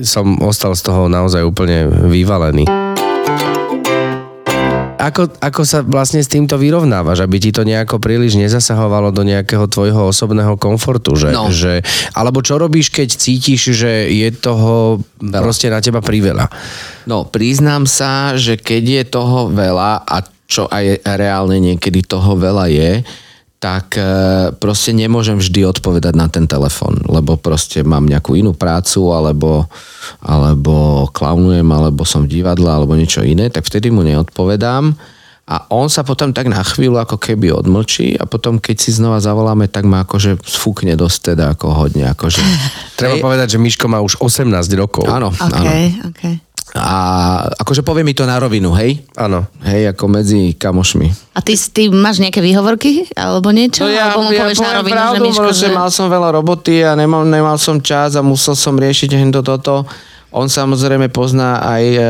som 0.03 0.35
ostal 0.43 0.75
z 0.75 0.83
toho 0.83 1.07
naozaj 1.07 1.47
úplne 1.47 1.87
vyvalený. 2.11 2.90
Ako, 5.01 5.41
ako 5.41 5.63
sa 5.65 5.81
vlastne 5.81 6.21
s 6.21 6.29
týmto 6.29 6.61
vyrovnávaš, 6.61 7.25
aby 7.25 7.41
ti 7.41 7.51
to 7.51 7.65
nejako 7.65 7.97
príliš 7.97 8.37
nezasahovalo 8.37 9.09
do 9.11 9.25
nejakého 9.25 9.65
tvojho 9.65 10.13
osobného 10.13 10.61
komfortu? 10.61 11.17
Že, 11.17 11.29
No. 11.33 11.49
že, 11.49 11.81
alebo 12.13 12.45
čo 12.45 12.61
robíš, 12.61 12.93
keď 12.93 13.09
cítiš, 13.09 13.73
že 13.73 14.13
je 14.13 14.29
toho 14.31 15.01
proste 15.19 15.73
na 15.73 15.81
teba 15.81 16.05
priveľa? 16.05 16.53
No, 17.09 17.25
priznám 17.25 17.89
sa, 17.89 18.37
že 18.37 18.61
keď 18.61 18.83
je 18.85 19.03
toho 19.09 19.49
veľa 19.49 20.05
a 20.05 20.17
čo 20.45 20.69
aj 20.69 21.07
reálne 21.07 21.57
niekedy 21.63 22.05
toho 22.05 22.37
veľa 22.37 22.67
je, 22.69 22.91
tak 23.61 24.01
e, 24.01 24.03
proste 24.57 24.97
nemôžem 24.97 25.37
vždy 25.37 25.69
odpovedať 25.69 26.17
na 26.17 26.33
ten 26.33 26.49
telefon, 26.49 26.97
lebo 27.05 27.37
proste 27.37 27.85
mám 27.85 28.09
nejakú 28.09 28.33
inú 28.33 28.57
prácu, 28.57 29.13
alebo, 29.13 29.69
alebo 30.25 31.05
klaunujem, 31.13 31.69
alebo 31.69 32.09
som 32.09 32.25
v 32.25 32.41
divadle, 32.41 32.73
alebo 32.73 32.97
niečo 32.97 33.21
iné, 33.21 33.53
tak 33.53 33.69
vtedy 33.69 33.93
mu 33.93 34.01
neodpovedám. 34.01 34.97
A 35.51 35.67
on 35.75 35.91
sa 35.91 36.07
potom 36.07 36.31
tak 36.31 36.47
na 36.47 36.63
chvíľu 36.63 37.03
ako 37.03 37.19
keby 37.19 37.51
odmlčí 37.51 38.15
a 38.15 38.23
potom 38.23 38.63
keď 38.63 38.77
si 38.79 38.95
znova 38.95 39.19
zavoláme, 39.19 39.67
tak 39.67 39.83
ma 39.83 40.07
akože 40.07 40.39
sfúkne 40.47 40.95
dosť 40.95 41.35
teda 41.35 41.59
ako 41.59 41.67
hodne. 41.75 42.07
Akože. 42.07 42.39
Treba 43.01 43.19
povedať, 43.19 43.59
že 43.59 43.59
Miško 43.59 43.91
má 43.91 43.99
už 43.99 44.23
18 44.23 44.47
rokov. 44.79 45.11
Áno, 45.11 45.35
OK, 45.35 45.43
áno. 45.43 45.71
OK. 46.15 46.23
A 46.77 46.95
akože 47.59 47.83
povie 47.83 48.07
mi 48.07 48.15
to 48.15 48.23
na 48.29 48.39
rovinu, 48.39 48.71
hej? 48.79 49.03
Áno. 49.19 49.51
Hej, 49.67 49.97
ako 49.97 50.05
medzi 50.07 50.55
kamošmi. 50.55 51.35
A 51.35 51.43
ty, 51.43 51.59
ty 51.59 51.91
máš 51.91 52.23
nejaké 52.23 52.39
výhovorky? 52.39 53.11
Alebo 53.19 53.51
niečo? 53.51 53.83
No 53.83 53.91
ja, 53.91 54.15
alebo 54.15 54.31
mu 54.31 54.33
ja 54.33 54.47
povieš 54.47 54.59
na 54.63 54.73
rovinu, 54.79 54.95
pravdu, 54.95 55.15
že 55.19 55.27
Miško, 55.27 55.51
že... 55.51 55.69
mal 55.75 55.91
som 55.91 56.07
veľa 56.07 56.31
roboty 56.39 56.87
a 56.87 56.95
nemal, 56.95 57.27
nemal 57.27 57.59
som 57.59 57.83
čas 57.83 58.15
a 58.15 58.23
musel 58.23 58.55
som 58.55 58.79
riešiť 58.79 59.11
hento 59.19 59.43
toto. 59.43 59.83
On 60.31 60.47
samozrejme 60.47 61.11
pozná 61.11 61.59
aj, 61.59 61.85
e, 61.91 62.03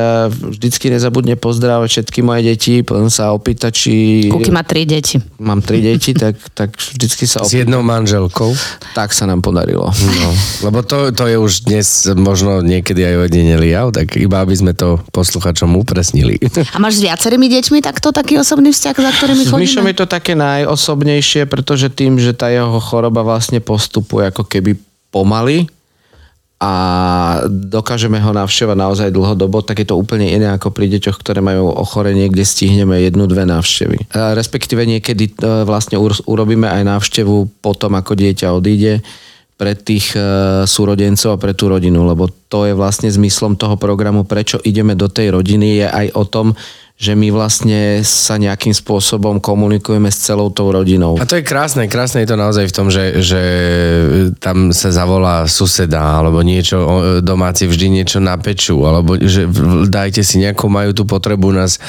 vždycky 0.52 0.92
nezabudne 0.92 1.40
pozdravať 1.40 1.88
všetky 1.88 2.20
moje 2.20 2.52
deti, 2.52 2.74
potom 2.85 3.09
sa 3.09 3.33
opýta, 3.33 3.72
či... 3.72 4.28
Kuky 4.28 4.52
má 4.52 4.61
tri 4.61 4.85
deti. 4.85 5.16
Mám 5.40 5.64
tri 5.64 5.80
deti, 5.80 6.12
tak, 6.12 6.37
tak 6.52 6.76
vždycky 6.76 7.24
sa 7.24 7.40
S 7.40 7.48
opýta. 7.48 7.64
jednou 7.64 7.80
manželkou. 7.80 8.52
Tak 8.92 9.16
sa 9.16 9.24
nám 9.24 9.40
podarilo. 9.40 9.88
No, 9.88 10.28
lebo 10.68 10.85
to, 10.85 11.09
to 11.16 11.24
je 11.24 11.40
už 11.40 11.64
dnes 11.64 11.88
možno 12.12 12.61
niekedy 12.61 13.00
aj 13.09 13.14
ojedinelý 13.24 13.68
jav, 13.72 13.88
tak 13.96 14.20
iba 14.20 14.44
aby 14.44 14.52
sme 14.52 14.72
to 14.76 15.00
posluchačom 15.16 15.72
upresnili. 15.80 16.37
A 16.72 16.76
máš 16.76 17.00
s 17.00 17.09
viacerými 17.09 17.48
deťmi 17.48 17.80
takto 17.80 18.12
taký 18.12 18.37
osobný 18.37 18.68
vzťah, 18.68 18.96
za 19.00 19.11
ktorými 19.16 19.42
S 19.44 19.50
chodíme? 19.52 19.88
je 19.90 19.96
to 19.96 20.06
také 20.06 20.37
najosobnejšie, 20.37 21.48
pretože 21.48 21.88
tým, 21.88 22.20
že 22.20 22.37
tá 22.37 22.52
jeho 22.52 22.76
choroba 22.85 23.24
vlastne 23.24 23.64
postupuje 23.64 24.28
ako 24.28 24.44
keby 24.44 24.76
pomaly 25.09 25.66
a 26.61 26.73
dokážeme 27.49 28.20
ho 28.20 28.37
navštevovať 28.37 28.77
naozaj 28.77 29.09
dlhodobo, 29.16 29.64
tak 29.64 29.81
je 29.81 29.88
to 29.88 29.96
úplne 29.96 30.29
iné 30.29 30.53
ako 30.53 30.68
pri 30.68 30.92
deťoch, 30.92 31.16
ktoré 31.16 31.40
majú 31.40 31.73
ochorenie, 31.73 32.29
kde 32.29 32.44
stihneme 32.44 33.01
jednu, 33.01 33.25
dve 33.25 33.49
návštevy. 33.49 33.96
E, 33.96 34.37
Respektíve 34.37 34.85
niekedy 34.85 35.33
e, 35.33 35.64
vlastne 35.64 35.96
ur- 35.96 36.20
urobíme 36.29 36.68
aj 36.68 36.85
návštevu 36.85 37.64
potom, 37.64 37.96
ako 37.96 38.12
dieťa 38.12 38.53
odíde 38.53 39.01
pre 39.57 39.73
tých 39.73 40.12
e, 40.12 40.20
súrodencov 40.68 41.33
a 41.33 41.40
pre 41.40 41.57
tú 41.57 41.73
rodinu, 41.73 42.05
lebo 42.05 42.29
to 42.53 42.68
je 42.68 42.77
vlastne 42.77 43.09
zmyslom 43.09 43.57
toho 43.57 43.81
programu, 43.81 44.29
prečo 44.29 44.61
ideme 44.61 44.92
do 44.92 45.09
tej 45.09 45.33
rodiny, 45.33 45.81
je 45.81 45.87
aj 45.88 46.07
o 46.12 46.25
tom, 46.29 46.53
že 47.01 47.17
my 47.17 47.33
vlastne 47.33 48.05
sa 48.05 48.37
nejakým 48.37 48.77
spôsobom 48.77 49.41
komunikujeme 49.41 50.13
s 50.13 50.21
celou 50.21 50.53
tou 50.53 50.69
rodinou. 50.69 51.17
A 51.17 51.25
to 51.25 51.41
je 51.41 51.49
krásne, 51.49 51.89
krásne 51.89 52.21
je 52.21 52.29
to 52.29 52.37
naozaj 52.37 52.69
v 52.69 52.77
tom, 52.77 52.93
že, 52.93 53.25
že 53.25 53.41
tam 54.37 54.69
sa 54.77 54.93
zavolá 54.93 55.49
suseda, 55.49 56.21
alebo 56.21 56.45
niečo, 56.45 56.77
domáci 57.25 57.65
vždy 57.65 57.89
niečo 57.89 58.21
napečú, 58.21 58.85
alebo 58.85 59.17
že 59.17 59.49
dajte 59.89 60.21
si 60.21 60.45
nejakú, 60.45 60.69
majú 60.69 60.93
tú 60.93 61.09
potrebu 61.09 61.57
nás 61.57 61.81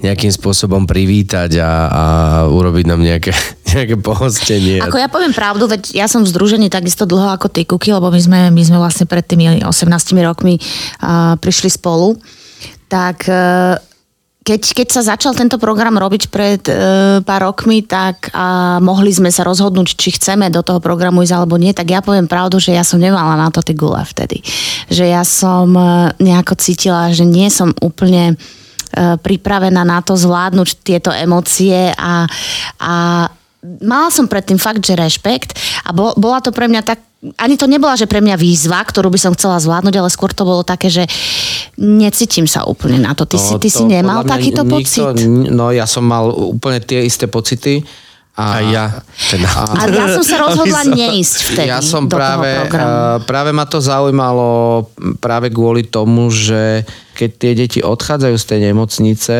nejakým 0.00 0.32
spôsobom 0.32 0.88
privítať 0.88 1.60
a, 1.60 1.70
a 1.92 2.04
urobiť 2.48 2.84
nám 2.88 3.04
nejaké, 3.04 3.36
nejaké 3.76 4.00
pohostenie. 4.00 4.80
Ako 4.80 4.96
ja 4.96 5.12
poviem 5.12 5.36
pravdu, 5.36 5.68
veď 5.68 5.92
ja 5.92 6.08
som 6.08 6.24
v 6.24 6.32
združení 6.32 6.72
takisto 6.72 7.04
dlho 7.04 7.36
ako 7.36 7.52
ty, 7.52 7.68
Kuky, 7.68 7.92
lebo 7.92 8.08
my 8.08 8.20
sme, 8.24 8.40
my 8.48 8.62
sme 8.64 8.80
vlastne 8.80 9.04
pred 9.04 9.28
tými 9.28 9.60
18 9.60 9.92
rokmi 10.24 10.56
uh, 10.56 11.36
prišli 11.36 11.68
spolu. 11.68 12.16
Tak 12.88 13.28
uh, 13.28 13.76
keď, 14.48 14.62
keď 14.72 14.88
sa 14.88 15.02
začal 15.04 15.36
tento 15.36 15.60
program 15.60 16.00
robiť 16.00 16.32
pred 16.32 16.64
uh, 16.72 17.20
pár 17.20 17.52
rokmi, 17.52 17.84
tak 17.84 18.32
uh, 18.32 18.80
mohli 18.80 19.12
sme 19.12 19.28
sa 19.28 19.44
rozhodnúť, 19.44 19.92
či 19.92 20.16
chceme 20.16 20.48
do 20.48 20.64
toho 20.64 20.80
programu 20.80 21.20
ísť 21.20 21.36
alebo 21.36 21.60
nie, 21.60 21.76
tak 21.76 21.92
ja 21.92 22.00
poviem 22.00 22.24
pravdu, 22.24 22.56
že 22.56 22.72
ja 22.72 22.80
som 22.80 22.96
nemala 22.96 23.36
na 23.36 23.52
to 23.52 23.60
tie 23.60 23.76
gule 23.76 24.00
vtedy. 24.00 24.40
Že 24.88 25.04
ja 25.04 25.20
som 25.28 25.68
uh, 25.76 26.16
nejako 26.16 26.56
cítila, 26.56 27.12
že 27.12 27.28
nie 27.28 27.52
som 27.52 27.76
úplne 27.84 28.40
uh, 28.40 29.20
pripravená 29.20 29.84
na 29.84 30.00
to 30.00 30.16
zvládnuť 30.16 30.80
tieto 30.80 31.12
emócie 31.12 31.92
a, 31.92 32.24
a 32.80 32.94
mala 33.84 34.08
som 34.08 34.30
predtým 34.30 34.56
fakt, 34.56 34.80
že 34.80 34.96
rešpekt 34.96 35.60
a 35.84 35.92
bol, 35.92 36.16
bola 36.16 36.40
to 36.40 36.56
pre 36.56 36.72
mňa 36.72 36.82
tak, 36.88 37.04
ani 37.36 37.58
to 37.58 37.66
nebola, 37.66 37.98
že 37.98 38.06
pre 38.06 38.22
mňa 38.22 38.38
výzva, 38.38 38.78
ktorú 38.80 39.10
by 39.10 39.18
som 39.18 39.34
chcela 39.34 39.58
zvládnuť, 39.58 39.94
ale 39.98 40.08
skôr 40.08 40.30
to 40.30 40.46
bolo 40.46 40.62
také, 40.62 40.86
že 40.86 41.04
necítim 41.78 42.44
sa 42.50 42.66
úplne 42.66 42.98
na 42.98 43.14
to. 43.14 43.22
Ty, 43.22 43.38
si, 43.38 43.54
ty 43.62 43.68
si 43.70 43.80
to 43.80 43.86
nemal 43.86 44.22
podľa 44.22 44.26
mňa 44.26 44.34
takýto 44.34 44.62
nikto- 44.66 44.74
pocit? 44.74 45.06
No 45.54 45.70
ja 45.70 45.86
som 45.86 46.02
mal 46.02 46.28
úplne 46.34 46.82
tie 46.82 47.06
isté 47.06 47.30
pocity. 47.30 47.86
A 48.38 48.62
ja. 48.62 49.02
Teda. 49.34 49.50
A 49.50 49.90
ja 49.90 50.06
som 50.14 50.22
sa 50.22 50.38
rozhodla 50.46 50.86
neísť 50.94 51.36
vtedy 51.42 51.74
ja 51.74 51.82
som 51.82 52.06
do 52.06 52.14
práve, 52.14 52.46
eh, 52.46 53.18
práve 53.26 53.50
ma 53.50 53.66
to 53.66 53.82
zaujímalo 53.82 54.86
práve 55.18 55.50
kvôli 55.50 55.82
tomu, 55.90 56.30
že 56.30 56.86
keď 57.18 57.30
tie 57.34 57.52
deti 57.58 57.80
odchádzajú 57.82 58.36
z 58.38 58.44
tej 58.46 58.58
nemocnice, 58.70 59.36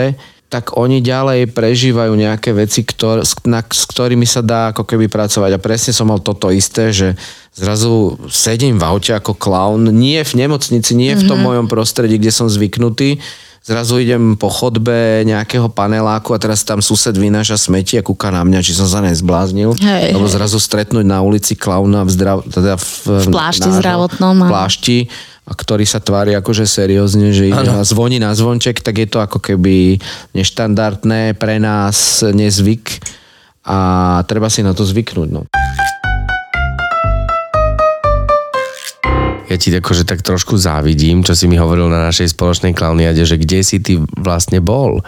tak 0.49 0.81
oni 0.81 1.05
ďalej 1.05 1.53
prežívajú 1.53 2.17
nejaké 2.17 2.57
veci, 2.57 2.81
ktor, 2.81 3.21
s, 3.21 3.37
na, 3.45 3.61
s 3.61 3.85
ktorými 3.85 4.25
sa 4.25 4.41
dá 4.41 4.73
ako 4.73 4.89
keby 4.89 5.13
pracovať. 5.13 5.53
A 5.53 5.61
presne 5.61 5.93
som 5.93 6.09
mal 6.09 6.25
toto 6.25 6.49
isté, 6.49 6.89
že 6.89 7.21
zrazu 7.53 8.17
sedím 8.33 8.81
v 8.81 8.87
aute 8.89 9.13
ako 9.13 9.37
klaun, 9.37 9.93
nie 9.93 10.25
v 10.25 10.33
nemocnici, 10.41 10.97
nie 10.97 11.13
v 11.13 11.29
tom 11.29 11.45
mojom 11.45 11.69
prostredí, 11.69 12.17
kde 12.17 12.33
som 12.33 12.49
zvyknutý, 12.49 13.21
Zrazu 13.69 14.01
idem 14.01 14.33
po 14.41 14.49
chodbe 14.49 15.29
nejakého 15.29 15.69
paneláku 15.69 16.33
a 16.33 16.41
teraz 16.41 16.65
tam 16.65 16.81
sused 16.81 17.13
vynáša 17.13 17.61
smeti 17.61 18.01
a 18.01 18.07
kúka 18.07 18.33
na 18.33 18.41
mňa, 18.41 18.65
či 18.65 18.73
som 18.73 18.89
sa 18.89 19.05
nezbláznil. 19.05 19.77
Hej, 19.77 20.17
Lebo 20.17 20.25
hej. 20.25 20.35
zrazu 20.41 20.57
stretnúť 20.57 21.05
na 21.05 21.21
ulici 21.21 21.53
klauna 21.53 22.01
v, 22.01 22.11
zdrav, 22.17 22.49
teda 22.49 22.81
v, 22.81 22.89
V 23.05 23.29
plášti 23.29 23.69
nášho- 23.69 23.77
zdravotnom, 23.85 24.37
V 24.41 24.49
plášti, 24.49 24.97
a 25.49 25.53
ktorý 25.57 25.89
sa 25.89 26.05
tvári 26.05 26.37
akože 26.37 26.69
seriózne, 26.69 27.33
že 27.33 27.49
ide 27.49 27.73
a 27.73 27.81
zvoní 27.81 28.21
na 28.21 28.37
zvonček, 28.37 28.85
tak 28.85 29.01
je 29.01 29.09
to 29.09 29.25
ako 29.25 29.41
keby 29.41 29.97
neštandardné 30.37 31.33
pre 31.41 31.57
nás 31.57 32.21
nezvyk 32.21 33.01
a 33.65 33.79
treba 34.29 34.53
si 34.53 34.61
na 34.61 34.77
to 34.77 34.85
zvyknúť. 34.85 35.29
No. 35.33 35.49
Ja 39.49 39.57
ti 39.57 39.73
akože 39.73 40.05
tak 40.05 40.21
trošku 40.21 40.61
závidím, 40.61 41.25
čo 41.25 41.33
si 41.33 41.49
mi 41.49 41.57
hovoril 41.57 41.89
na 41.89 42.05
našej 42.13 42.37
spoločnej 42.37 42.77
klauniade, 42.77 43.25
že 43.25 43.41
kde 43.41 43.65
si 43.65 43.81
ty 43.81 43.97
vlastne 44.21 44.61
bol 44.61 45.01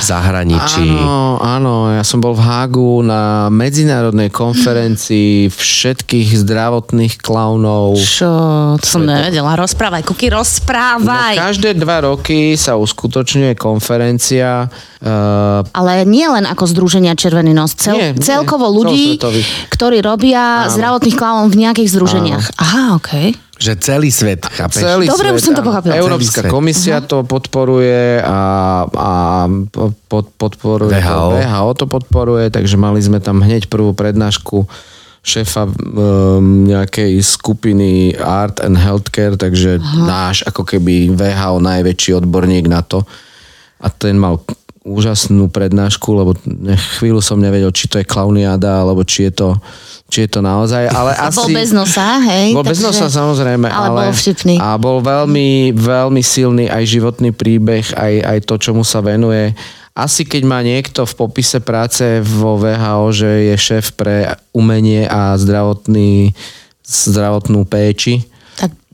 zahraničí. 0.00 0.86
Áno, 0.90 1.38
áno, 1.38 1.74
ja 1.94 2.02
som 2.02 2.18
bol 2.18 2.34
v 2.34 2.42
Hágu 2.42 3.02
na 3.06 3.46
medzinárodnej 3.48 4.28
konferencii 4.28 5.46
všetkých 5.48 6.34
zdravotných 6.42 7.22
klaunov. 7.22 7.94
Čo? 7.98 8.30
To 8.78 8.86
som 8.86 9.06
nevedela. 9.06 9.54
Rozprávaj, 9.54 10.02
Kuky, 10.02 10.28
No, 10.30 10.42
rozprávaj. 10.42 11.38
každé 11.38 11.78
dva 11.78 12.02
roky 12.02 12.58
sa 12.58 12.74
uskutočňuje 12.74 13.54
konferencia. 13.54 14.66
Uh, 15.04 15.60
Ale 15.76 16.08
nie 16.08 16.24
len 16.24 16.48
ako 16.48 16.64
Združenia 16.64 17.12
Červený 17.12 17.52
nos, 17.52 17.76
cel, 17.76 17.94
Nie, 17.94 18.10
nie, 18.16 18.24
celkovo 18.24 18.72
ľudí, 18.72 19.20
ktorí 19.68 20.00
robia 20.00 20.66
zdravotných 20.72 21.16
klaunov 21.16 21.52
v 21.52 21.60
nejakých 21.60 21.92
združeniach. 21.92 22.44
Aha, 22.56 22.96
okej. 22.96 23.36
Že 23.54 23.72
celý 23.78 24.10
svet, 24.10 24.42
chápeš? 24.42 24.82
celý 24.82 25.06
Dobre, 25.06 25.30
svet, 25.30 25.38
už 25.38 25.42
som 25.46 25.54
to 25.54 25.62
pochopila. 25.62 25.94
Európska 25.94 26.40
svet. 26.42 26.50
komisia 26.50 26.98
to 26.98 27.22
podporuje 27.22 28.18
a, 28.18 28.40
a 28.90 29.12
pod, 30.10 30.26
podporuje 30.34 30.90
VHO. 30.90 31.14
To, 31.14 31.36
VHO 31.38 31.70
to 31.78 31.86
podporuje, 31.86 32.46
takže 32.50 32.74
mali 32.74 32.98
sme 32.98 33.22
tam 33.22 33.38
hneď 33.38 33.70
prvú 33.70 33.94
prednášku 33.94 34.66
šéfa 35.24 35.64
um, 35.64 36.68
nejakej 36.68 37.16
skupiny 37.24 38.12
Art 38.20 38.60
and 38.60 38.76
Healthcare, 38.76 39.40
takže 39.40 39.80
náš 40.04 40.44
ako 40.44 40.68
keby 40.68 41.16
VHO 41.16 41.64
najväčší 41.64 42.20
odborník 42.20 42.68
na 42.68 42.84
to. 42.84 43.08
A 43.80 43.88
ten 43.88 44.20
mal 44.20 44.44
úžasnú 44.84 45.48
prednášku, 45.48 46.12
lebo 46.12 46.36
chvíľu 47.00 47.24
som 47.24 47.40
nevedel, 47.40 47.72
či 47.72 47.88
to 47.88 47.96
je 47.96 48.04
klauniáda, 48.04 48.84
alebo 48.84 49.00
či 49.00 49.32
je 49.32 49.32
to, 49.32 49.48
či 50.14 50.30
je 50.30 50.38
to 50.38 50.40
naozaj, 50.46 50.86
ale 50.86 51.10
asi... 51.26 51.34
bol 51.34 51.50
bez 51.50 51.74
nosa, 51.74 52.22
hej? 52.22 52.54
Bol 52.54 52.62
bez 52.62 52.78
nosa 52.78 53.10
samozrejme, 53.10 53.66
Ale, 53.66 53.86
ale, 53.90 53.98
bol 54.06 54.14
vtipný. 54.14 54.54
A 54.62 54.78
bol 54.78 55.02
veľmi, 55.02 55.74
veľmi 55.74 56.22
silný 56.22 56.70
aj 56.70 56.86
životný 56.86 57.34
príbeh, 57.34 57.82
aj, 57.98 58.14
aj 58.22 58.38
to, 58.46 58.54
čomu 58.62 58.86
sa 58.86 59.02
venuje. 59.02 59.50
Asi 59.90 60.22
keď 60.22 60.42
má 60.46 60.62
niekto 60.62 61.02
v 61.02 61.14
popise 61.18 61.58
práce 61.58 62.22
vo 62.22 62.54
VHO, 62.54 63.10
že 63.10 63.30
je 63.50 63.54
šéf 63.58 63.98
pre 63.98 64.38
umenie 64.54 65.10
a 65.10 65.34
zdravotný, 65.34 66.30
zdravotnú 66.86 67.66
péči, 67.66 68.22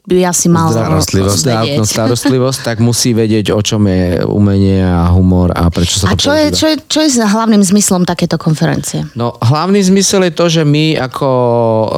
by 0.00 0.24
asi 0.24 0.48
mal 0.48 0.72
Starostlivosť, 0.72 1.44
vedieť. 1.44 1.84
starostlivosť, 1.84 2.58
tak 2.64 2.76
musí 2.80 3.12
vedieť, 3.12 3.52
o 3.52 3.60
čom 3.60 3.84
je 3.84 4.24
umenie 4.24 4.80
a 4.80 5.12
humor 5.12 5.52
a 5.52 5.68
prečo 5.68 6.00
sa 6.00 6.10
A 6.10 6.16
to 6.16 6.28
čo 6.28 6.32
je, 6.32 6.48
používa. 6.48 6.56
čo, 6.56 6.66
je, 6.66 6.76
čo 6.88 6.98
je 7.04 7.08
hlavným 7.20 7.60
zmyslom 7.60 8.02
takéto 8.08 8.40
konferencie? 8.40 9.04
No, 9.12 9.36
hlavný 9.38 9.78
zmysel 9.84 10.24
je 10.28 10.32
to, 10.32 10.46
že 10.48 10.62
my 10.64 10.96
ako 10.96 11.28
uh, 11.28 11.88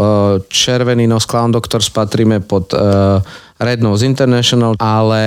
Červený 0.51 1.07
nos 1.07 1.25
Clown 1.25 1.55
Doctors 1.55 1.89
patríme 1.95 2.43
pod 2.43 2.75
uh, 2.75 3.23
Red 3.63 3.79
Nose 3.79 4.03
International, 4.03 4.75
ale 4.83 5.23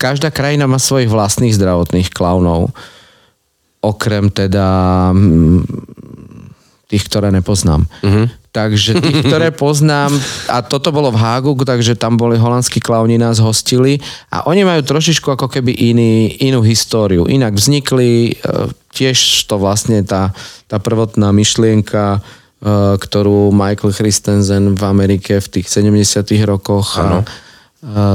každá 0.00 0.32
krajina 0.32 0.64
má 0.64 0.80
svojich 0.80 1.12
vlastných 1.12 1.52
zdravotných 1.52 2.08
klaunov. 2.08 2.72
Okrem 3.84 4.32
teda 4.32 4.66
mm, 5.12 5.60
tých, 6.88 7.04
ktoré 7.04 7.28
nepoznám. 7.28 7.84
Uh-huh. 8.00 8.26
Takže 8.48 8.96
tých, 8.98 9.28
ktoré 9.28 9.52
poznám, 9.64 10.12
a 10.48 10.64
toto 10.64 10.88
bolo 10.88 11.12
v 11.12 11.20
Hágu, 11.20 11.52
takže 11.62 11.94
tam 11.94 12.16
boli 12.16 12.40
holandskí 12.40 12.80
klauni, 12.80 13.20
nás 13.20 13.36
hostili 13.38 14.00
a 14.32 14.48
oni 14.48 14.64
majú 14.64 14.80
trošičku 14.80 15.28
ako 15.28 15.52
keby 15.52 15.72
iný, 15.72 16.32
inú 16.40 16.64
históriu. 16.64 17.28
Inak 17.28 17.54
vznikli, 17.54 18.32
e, 18.32 18.72
tiež 18.96 19.44
to 19.44 19.60
vlastne 19.60 20.00
tá, 20.00 20.32
tá 20.64 20.80
prvotná 20.80 21.28
myšlienka, 21.28 22.18
e, 22.18 22.20
ktorú 22.96 23.52
Michael 23.52 23.92
Christensen 23.92 24.72
v 24.74 24.82
Amerike 24.82 25.44
v 25.44 25.48
tých 25.60 25.68
70 25.68 26.24
rokoch 26.48 26.96
ano. 26.96 27.28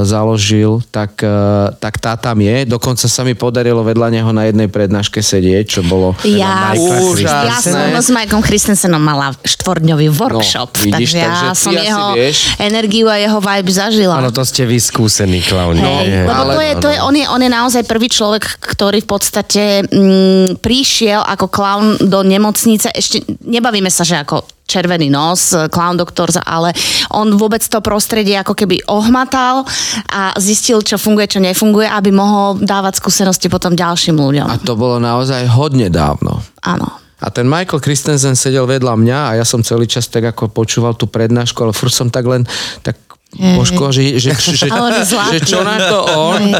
Založil, 0.03 0.83
tak, 0.89 1.15
e, 1.17 1.31
tak 1.73 1.95
tá 1.95 2.13
tam 2.13 2.35
je. 2.35 2.67
Dokonca 2.67 3.07
sa 3.07 3.23
mi 3.23 3.31
podarilo 3.31 3.79
vedľa 3.79 4.07
neho 4.11 4.29
na 4.29 4.43
jednej 4.43 4.67
prednáške 4.67 5.17
sedieť, 5.17 5.65
čo 5.65 5.81
bolo 5.81 6.19
Ja, 6.21 6.75
Úžasné. 6.75 7.31
ja 7.47 7.57
som 7.57 7.79
s 7.95 8.11
Majkom 8.11 8.43
Christensenom 8.43 8.99
mala 8.99 9.31
štvorňový 9.39 10.11
workshop, 10.11 10.67
No, 10.73 10.83
vidíš, 10.83 11.15
takže 11.15 11.17
ja 11.17 11.25
takže 11.25 11.47
ty 11.47 11.55
som 11.57 11.73
jeho 11.73 12.07
vieš. 12.11 12.37
energiu 12.59 13.07
a 13.07 13.15
jeho 13.15 13.39
vibe 13.39 13.71
zažila. 13.71 14.19
Áno, 14.19 14.29
to 14.29 14.43
ste 14.43 14.63
vy 14.63 14.75
skúsení 14.75 15.39
klauni. 15.39 15.79
Hej, 15.79 16.05
Nie, 16.05 16.21
lebo 16.23 16.41
ale- 16.43 16.53
to 16.53 16.59
je, 16.59 16.71
to 16.75 16.87
je, 16.89 16.97
on, 16.99 17.15
je, 17.15 17.25
on 17.25 17.39
je 17.39 17.49
naozaj 17.49 17.81
prvý 17.83 18.07
človek, 18.07 18.43
ktorý 18.59 18.99
v 18.99 19.09
podstate 19.09 19.63
mm, 19.81 20.59
prišiel 20.59 21.23
ako 21.23 21.45
clown 21.47 21.85
do 22.03 22.19
nemocnice. 22.19 22.91
Ešte 22.91 23.23
nebavíme 23.39 23.87
sa, 23.87 24.03
že 24.03 24.19
ako 24.19 24.43
červený 24.63 25.11
nos, 25.11 25.53
clown 25.69 25.99
doktor, 25.99 26.31
ale 26.43 26.73
on 27.11 27.35
vôbec 27.35 27.61
to 27.61 27.83
prostredie 27.83 28.39
ako 28.39 28.55
keby 28.55 28.81
ohmatal 28.89 29.67
a 30.09 30.33
zistil, 30.39 30.81
čo 30.81 30.97
funguje, 30.97 31.29
čo 31.29 31.39
nefunguje, 31.43 31.85
aby 31.85 32.09
mohol 32.09 32.57
dávať 32.63 33.03
skúsenosti 33.03 33.51
potom 33.51 33.75
ďalším 33.75 34.17
ľuďom. 34.17 34.47
A 34.49 34.57
to 34.57 34.73
bolo 34.73 34.97
naozaj 34.97 35.45
hodne 35.51 35.91
dávno. 35.91 36.41
Áno. 36.63 37.03
A 37.23 37.31
ten 37.31 37.47
Michael 37.47 37.79
Christensen 37.79 38.35
sedel 38.35 38.67
vedľa 38.67 38.99
mňa 38.99 39.19
a 39.31 39.31
ja 39.39 39.45
som 39.47 39.63
celý 39.63 39.87
čas 39.87 40.11
tak 40.11 40.27
ako 40.27 40.51
počúval 40.51 40.99
tú 40.99 41.07
prednášku, 41.07 41.55
ale 41.63 41.71
furt 41.71 41.95
som 41.95 42.11
tak 42.11 42.27
len 42.27 42.43
tak 42.83 42.99
Božko, 43.33 43.89
že, 43.89 44.21
že, 44.21 44.31
že, 44.59 44.69
že, 44.69 45.37
čo 45.41 45.65
na 45.65 45.77
to 45.81 45.99
on 46.05 46.53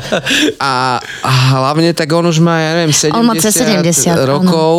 a, 0.58 0.98
a 1.22 1.32
hlavne 1.62 1.94
tak 1.94 2.10
on 2.10 2.26
už 2.26 2.42
má, 2.42 2.58
ja 2.58 2.72
neviem, 2.82 2.94
70, 2.94 3.14
On 3.14 3.26
má 3.26 3.36
cez 3.38 3.54
70, 3.54 4.10
áno. 4.10 4.26
rokov, 4.26 4.74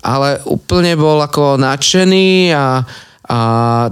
ale 0.00 0.40
úplne 0.48 0.96
bol 0.96 1.20
ako 1.20 1.60
nadšený 1.60 2.56
a, 2.56 2.80
a 3.28 3.38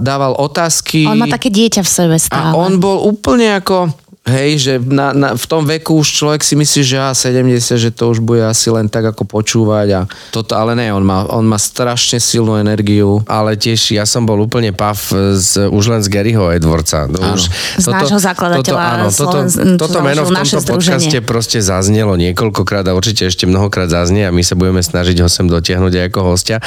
dával 0.01 0.33
otázky. 0.33 1.05
On 1.05 1.17
má 1.17 1.29
také 1.29 1.53
dieťa 1.53 1.81
v 1.85 1.89
sebe 1.89 2.15
stále. 2.17 2.53
A 2.53 2.57
on 2.57 2.81
bol 2.81 3.05
úplne 3.05 3.61
ako, 3.61 3.93
hej, 4.23 4.51
že 4.55 4.73
na, 4.79 5.11
na, 5.11 5.29
v 5.35 5.45
tom 5.51 5.67
veku 5.67 5.99
už 5.99 6.07
človek 6.15 6.41
si 6.47 6.55
myslí, 6.55 6.81
že 6.87 6.95
á, 6.95 7.11
70, 7.11 7.59
že 7.75 7.91
to 7.91 8.07
už 8.07 8.23
bude 8.23 8.39
asi 8.39 8.71
len 8.71 8.87
tak 8.87 9.03
ako 9.11 9.27
počúvať 9.27 9.87
a 9.91 10.01
toto, 10.31 10.55
ale 10.55 10.79
ne, 10.79 10.95
on 10.95 11.03
má, 11.03 11.27
on 11.27 11.43
má 11.43 11.59
strašne 11.59 12.23
silnú 12.23 12.55
energiu. 12.55 13.19
Ale 13.27 13.59
tiež 13.59 13.91
ja 13.91 14.07
som 14.07 14.23
bol 14.23 14.39
úplne 14.39 14.71
pav 14.71 14.95
z, 15.35 15.67
už 15.67 15.83
len 15.91 15.99
z 15.99 16.07
Garyho 16.07 16.55
Edwardsa. 16.55 17.11
No, 17.11 17.35
už, 17.35 17.51
Z 17.83 17.87
nášho 17.91 18.15
zakladateľa 18.15 18.63
toto, 18.63 18.79
áno, 18.79 19.05
toto, 19.11 19.37
Sloven- 19.43 19.75
toto 19.75 19.97
meno 19.99 20.23
v 20.23 20.31
tomto 20.39 20.59
podcaste 20.71 21.17
proste 21.19 21.59
zaznelo 21.59 22.15
niekoľkokrát 22.15 22.87
a 22.87 22.95
určite 22.95 23.27
ešte 23.27 23.43
mnohokrát 23.43 23.91
zaznie 23.91 24.23
a 24.23 24.31
my 24.31 24.39
sa 24.39 24.55
budeme 24.55 24.79
snažiť 24.79 25.19
ho 25.19 25.27
sem 25.27 25.51
dotiahnuť 25.51 25.93
aj 25.99 26.05
ako 26.07 26.19
hostia. 26.23 26.57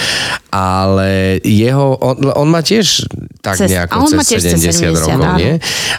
Ale 0.52 1.40
jeho, 1.40 1.96
on, 2.04 2.20
on 2.36 2.48
má 2.52 2.60
tiež 2.60 3.08
tak 3.40 3.56
Cez- 3.56 3.72
nejako 3.72 3.96
a 3.96 4.24
cez 4.26 4.42
cez 4.44 4.60
70, 4.60 4.92
70, 4.92 5.00
rokov, 5.00 5.22
áno. 5.24 5.38
nie? 5.40 5.54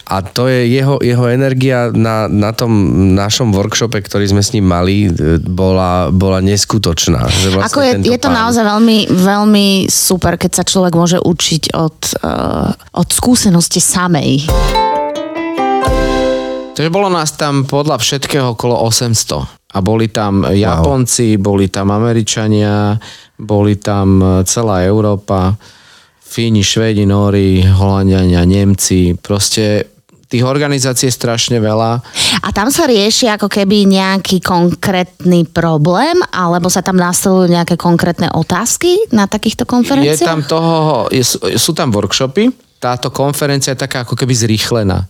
A 0.05 0.15
to 0.21 0.51
je 0.51 0.67
jeho, 0.67 1.01
jeho 1.01 1.25
energia 1.31 1.46
na, 1.93 2.27
na 2.27 2.51
tom 2.51 2.71
našom 3.15 3.53
workshope, 3.53 4.01
ktorý 4.01 4.25
sme 4.27 4.43
s 4.43 4.51
ním 4.51 4.67
mali, 4.67 5.07
e, 5.07 5.39
bola, 5.39 6.12
bola 6.12 6.43
neskutočná. 6.43 7.23
Že 7.29 7.47
vlastne 7.55 7.69
Ako 7.71 7.79
je, 7.86 7.93
je 8.12 8.19
to 8.19 8.27
pán- 8.27 8.38
naozaj 8.43 8.63
veľmi, 8.65 8.97
veľmi 9.13 9.67
super, 9.88 10.36
keď 10.36 10.51
sa 10.60 10.63
človek 10.67 10.93
môže 10.97 11.17
učiť 11.21 11.77
od, 11.77 11.97
uh, 12.25 12.71
od 12.97 13.07
skúsenosti 13.13 13.79
samej. 13.79 14.49
Takže 16.77 16.93
bolo 16.93 17.10
nás 17.10 17.33
tam 17.33 17.65
podľa 17.65 17.97
všetkého 17.97 18.53
okolo 18.53 18.77
800. 18.86 19.57
A 19.73 19.77
boli 19.81 20.13
tam 20.13 20.45
Japonci, 20.45 21.41
boli 21.41 21.73
tam 21.73 21.89
Američania, 21.89 22.95
boli 23.36 23.77
tam 23.77 24.21
e, 24.21 24.25
celá 24.47 24.81
Európa, 24.88 25.53
Fíni, 26.27 26.62
Švedi, 26.62 27.05
Nóri, 27.05 27.65
Holandiania, 27.65 28.45
Nemci. 28.45 29.17
Proste 29.17 29.96
tých 30.27 30.43
organizácií 30.43 31.07
je 31.07 31.15
strašne 31.15 31.57
veľa. 31.63 32.03
A 32.43 32.47
tam 32.51 32.67
sa 32.67 32.83
rieši 32.83 33.31
ako 33.31 33.47
keby 33.47 33.87
nejaký 33.87 34.43
konkrétny 34.43 35.47
problém, 35.47 36.19
alebo 36.35 36.67
sa 36.67 36.83
tam 36.83 36.99
nastavujú 36.99 37.47
nejaké 37.47 37.79
konkrétne 37.79 38.27
otázky 38.35 39.07
na 39.15 39.25
takýchto 39.25 39.63
Je 39.63 39.71
konferenciách? 39.71 40.27
tam 40.27 40.43
toho, 40.43 41.07
je, 41.07 41.23
sú 41.55 41.71
tam 41.71 41.95
workshopy, 41.95 42.51
táto 42.77 43.09
konferencia 43.09 43.73
je 43.73 43.83
taká 43.87 44.03
ako 44.03 44.19
keby 44.19 44.35
zrýchlená. 44.35 45.07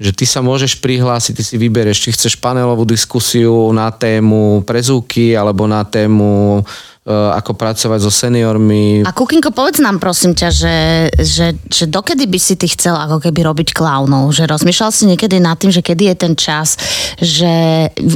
Že 0.00 0.16
ty 0.16 0.24
sa 0.24 0.40
môžeš 0.40 0.80
prihlásiť, 0.80 1.36
ty 1.36 1.44
si 1.44 1.60
vybereš, 1.60 2.08
či 2.08 2.10
chceš 2.16 2.40
panelovú 2.40 2.88
diskusiu 2.88 3.68
na 3.76 3.92
tému 3.92 4.64
prezúky 4.64 5.36
alebo 5.36 5.68
na 5.68 5.84
tému 5.84 6.64
e, 6.64 6.89
ako 7.32 7.52
pracovať 7.52 7.98
so 7.98 8.08
seniormi. 8.08 9.02
A 9.02 9.10
Kukinko, 9.10 9.50
povedz 9.50 9.78
nám 9.78 9.98
prosím 9.98 10.32
ťa, 10.32 10.48
že, 10.48 10.76
že, 11.16 11.46
že 11.64 11.84
dokedy 11.84 12.24
by 12.24 12.38
si 12.38 12.54
ty 12.54 12.66
chcel 12.66 12.94
ako 12.94 13.18
keby 13.20 13.44
robiť 13.44 13.68
klaunov? 13.70 14.30
Že 14.30 14.48
rozmýšľal 14.48 14.90
si 14.90 15.04
niekedy 15.06 15.38
nad 15.38 15.54
tým, 15.54 15.68
že 15.68 15.80
kedy 15.80 16.04
je 16.06 16.16
ten 16.16 16.34
čas, 16.34 16.78
že 17.16 17.50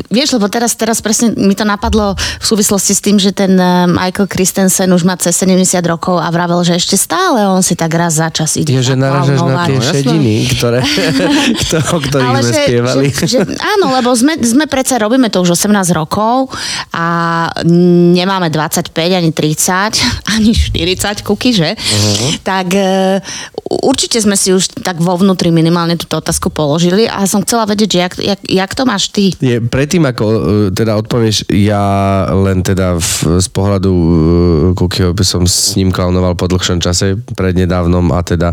vieš, 0.08 0.34
lebo 0.34 0.46
teraz, 0.46 0.72
teraz 0.72 0.98
presne 0.98 1.34
mi 1.34 1.52
to 1.52 1.62
napadlo 1.62 2.12
v 2.14 2.44
súvislosti 2.44 2.92
s 2.92 3.00
tým, 3.00 3.16
že 3.16 3.30
ten 3.30 3.52
eh, 3.52 3.66
Michael 3.86 4.26
Christensen 4.26 4.88
už 4.88 5.02
má 5.02 5.16
cez 5.16 5.34
70 5.34 5.58
rokov 5.84 6.16
a 6.16 6.28
vravel, 6.28 6.62
že 6.62 6.74
ešte 6.74 6.94
stále 6.94 7.44
on 7.44 7.60
si 7.60 7.74
tak 7.74 7.90
raz 7.90 8.14
za 8.14 8.28
čas 8.28 8.54
ide 8.54 8.70
Je, 8.72 8.84
že 8.84 8.94
naražaš 8.94 9.40
na 9.40 9.64
tie 9.64 9.74
No, 9.74 9.82
šediny, 9.82 10.34
ktoré, 10.50 10.80
kto- 11.60 11.82
o 11.82 11.98
ktorých 12.00 12.24
Ale 12.24 12.40
sme 12.40 12.52
že, 12.52 12.62
spievali. 12.62 13.04
že, 13.10 13.26
že, 13.26 13.38
áno, 13.56 13.92
lebo 13.92 14.10
sme, 14.12 14.38
sme 14.38 14.64
predsa, 14.64 14.96
robíme 14.96 15.26
to 15.28 15.40
už 15.40 15.56
18 15.56 15.68
rokov 15.92 16.48
a 16.90 17.06
nemáme 18.14 18.48
25, 18.92 19.18
ani 19.18 19.30
30, 19.32 20.00
ani 20.36 20.50
40 20.52 21.22
kuky, 21.24 21.50
že? 21.56 21.70
Uh-huh. 21.72 22.30
Tak 22.44 22.66
e, 22.74 23.20
určite 23.80 24.20
sme 24.20 24.36
si 24.36 24.52
už 24.52 24.84
tak 24.84 25.00
vo 25.00 25.16
vnútri 25.16 25.48
minimálne 25.48 25.96
túto 25.96 26.20
otázku 26.20 26.52
položili 26.52 27.08
a 27.08 27.24
som 27.24 27.40
chcela 27.40 27.64
vedieť, 27.64 27.88
že 27.88 27.98
jak, 27.98 28.14
jak, 28.20 28.40
jak 28.44 28.70
to 28.74 28.82
máš 28.84 29.08
ty? 29.08 29.32
Je, 29.40 29.58
predtým, 29.60 30.04
ako 30.04 30.24
e, 30.24 30.38
teda 30.76 30.98
odpovieš, 31.00 31.48
ja 31.48 31.84
len 32.32 32.60
teda 32.60 33.00
v, 33.00 33.40
z 33.40 33.48
pohľadu 33.48 33.92
e, 33.92 34.08
Kukyho 34.76 35.16
by 35.16 35.24
som 35.24 35.42
s 35.48 35.78
ním 35.80 35.88
klaunoval 35.88 36.36
po 36.36 36.50
dlhšom 36.50 36.82
čase, 36.82 37.16
prednedávnom 37.38 38.12
a 38.12 38.20
teda 38.20 38.52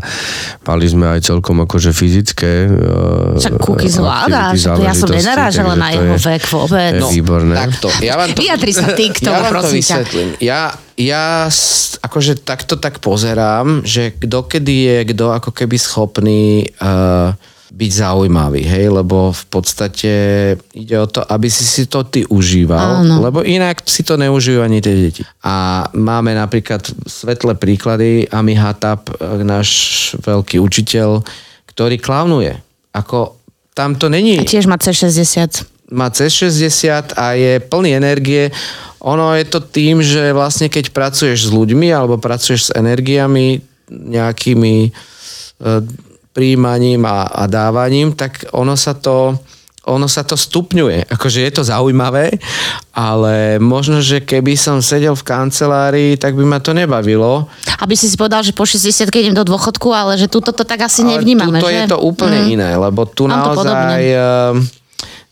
mali 0.64 0.86
sme 0.88 1.18
aj 1.18 1.28
celkom 1.28 1.64
akože 1.66 1.92
fyzické 1.92 2.70
e, 2.70 3.40
Však 3.42 3.60
Kuky 3.60 3.90
zvláda, 3.92 4.56
ja 4.58 4.94
som 4.96 5.10
nenarážala 5.12 5.76
na 5.76 5.92
jeho 5.92 6.16
je- 6.16 6.24
vek 6.32 6.44
vôbec. 6.48 6.94
No, 7.02 7.10
výborné. 7.10 7.56
Takto, 7.58 7.88
ja 8.00 8.16
vám 8.16 8.32
to, 8.32 8.40
Vyjadri 8.42 8.72
sa 8.72 8.88
ty 8.94 9.10
k 9.10 9.18
tomu, 9.20 9.42
ja 9.42 9.50
prosím 9.50 9.82
ťa. 9.82 9.98
Vysvetlím. 10.12 10.36
Ja, 10.44 10.76
ja 11.00 11.48
akože 12.04 12.44
takto 12.44 12.76
tak 12.76 13.00
pozerám, 13.00 13.88
že 13.88 14.12
dokedy 14.20 14.76
je 14.86 14.98
kto 15.16 15.32
ako 15.32 15.52
keby 15.56 15.78
schopný 15.80 16.68
uh, 16.84 17.34
byť 17.72 17.92
zaujímavý, 17.92 18.68
hej, 18.68 18.92
lebo 18.92 19.32
v 19.32 19.44
podstate 19.48 20.12
ide 20.76 20.96
o 21.00 21.08
to, 21.08 21.24
aby 21.24 21.48
si 21.48 21.64
si 21.64 21.88
to 21.88 22.04
ty 22.04 22.28
užíval, 22.28 23.08
Áno. 23.08 23.24
lebo 23.24 23.48
inak 23.48 23.88
si 23.88 24.04
to 24.04 24.20
neužijú 24.20 24.60
ani 24.60 24.84
tie 24.84 24.92
deti. 24.92 25.24
A 25.48 25.88
máme 25.96 26.36
napríklad 26.36 26.84
svetlé 27.08 27.56
príklady, 27.56 28.28
Ami 28.28 28.60
Hatap, 28.60 29.16
eh, 29.16 29.40
náš 29.48 29.70
veľký 30.20 30.60
učiteľ, 30.60 31.24
ktorý 31.72 31.96
klaunuje. 31.96 32.60
Ako 32.92 33.40
tam 33.72 33.96
to 33.96 34.12
není 34.12 34.36
A 34.36 34.44
tiež 34.44 34.68
má 34.68 34.76
C60. 34.76 35.64
Má 35.92 36.08
cez 36.10 36.32
60 36.34 37.20
a 37.20 37.36
je 37.36 37.60
plný 37.60 37.94
energie. 37.94 38.48
Ono 39.04 39.36
je 39.36 39.46
to 39.46 39.60
tým, 39.60 40.00
že 40.00 40.32
vlastne 40.32 40.72
keď 40.72 40.96
pracuješ 40.96 41.50
s 41.50 41.52
ľuďmi 41.52 41.92
alebo 41.92 42.16
pracuješ 42.16 42.72
s 42.72 42.76
energiami 42.76 43.60
nejakými 43.92 44.76
e, 44.88 44.90
príjmaním 46.32 47.04
a, 47.04 47.28
a 47.28 47.44
dávaním, 47.44 48.16
tak 48.16 48.48
ono 48.56 48.80
sa 48.80 48.96
to 48.96 49.36
ono 49.82 50.06
sa 50.06 50.22
to 50.22 50.38
stupňuje. 50.38 51.10
Akože 51.10 51.42
je 51.42 51.52
to 51.58 51.66
zaujímavé, 51.66 52.38
ale 52.94 53.58
možno, 53.58 53.98
že 53.98 54.22
keby 54.22 54.54
som 54.54 54.78
sedel 54.78 55.18
v 55.18 55.26
kancelárii, 55.26 56.12
tak 56.22 56.38
by 56.38 56.46
ma 56.46 56.62
to 56.62 56.70
nebavilo. 56.78 57.50
Aby 57.82 57.98
si 57.98 58.06
si 58.06 58.14
povedal, 58.14 58.46
že 58.46 58.54
po 58.54 58.62
60 58.62 58.94
idem 59.10 59.34
do 59.34 59.42
dôchodku, 59.42 59.90
ale 59.90 60.22
že 60.22 60.30
tuto 60.30 60.54
to 60.54 60.62
tak 60.62 60.86
asi 60.86 61.02
Ale 61.02 61.18
nevnímame, 61.18 61.58
tuto 61.58 61.74
že? 61.74 61.78
je 61.82 61.82
to 61.90 61.98
úplne 61.98 62.46
Mm. 62.46 62.54
iné, 62.54 62.70
lebo 62.78 63.10
tu 63.10 63.26
Mám 63.26 63.58
to 63.58 63.66
naozaj... 63.66 64.02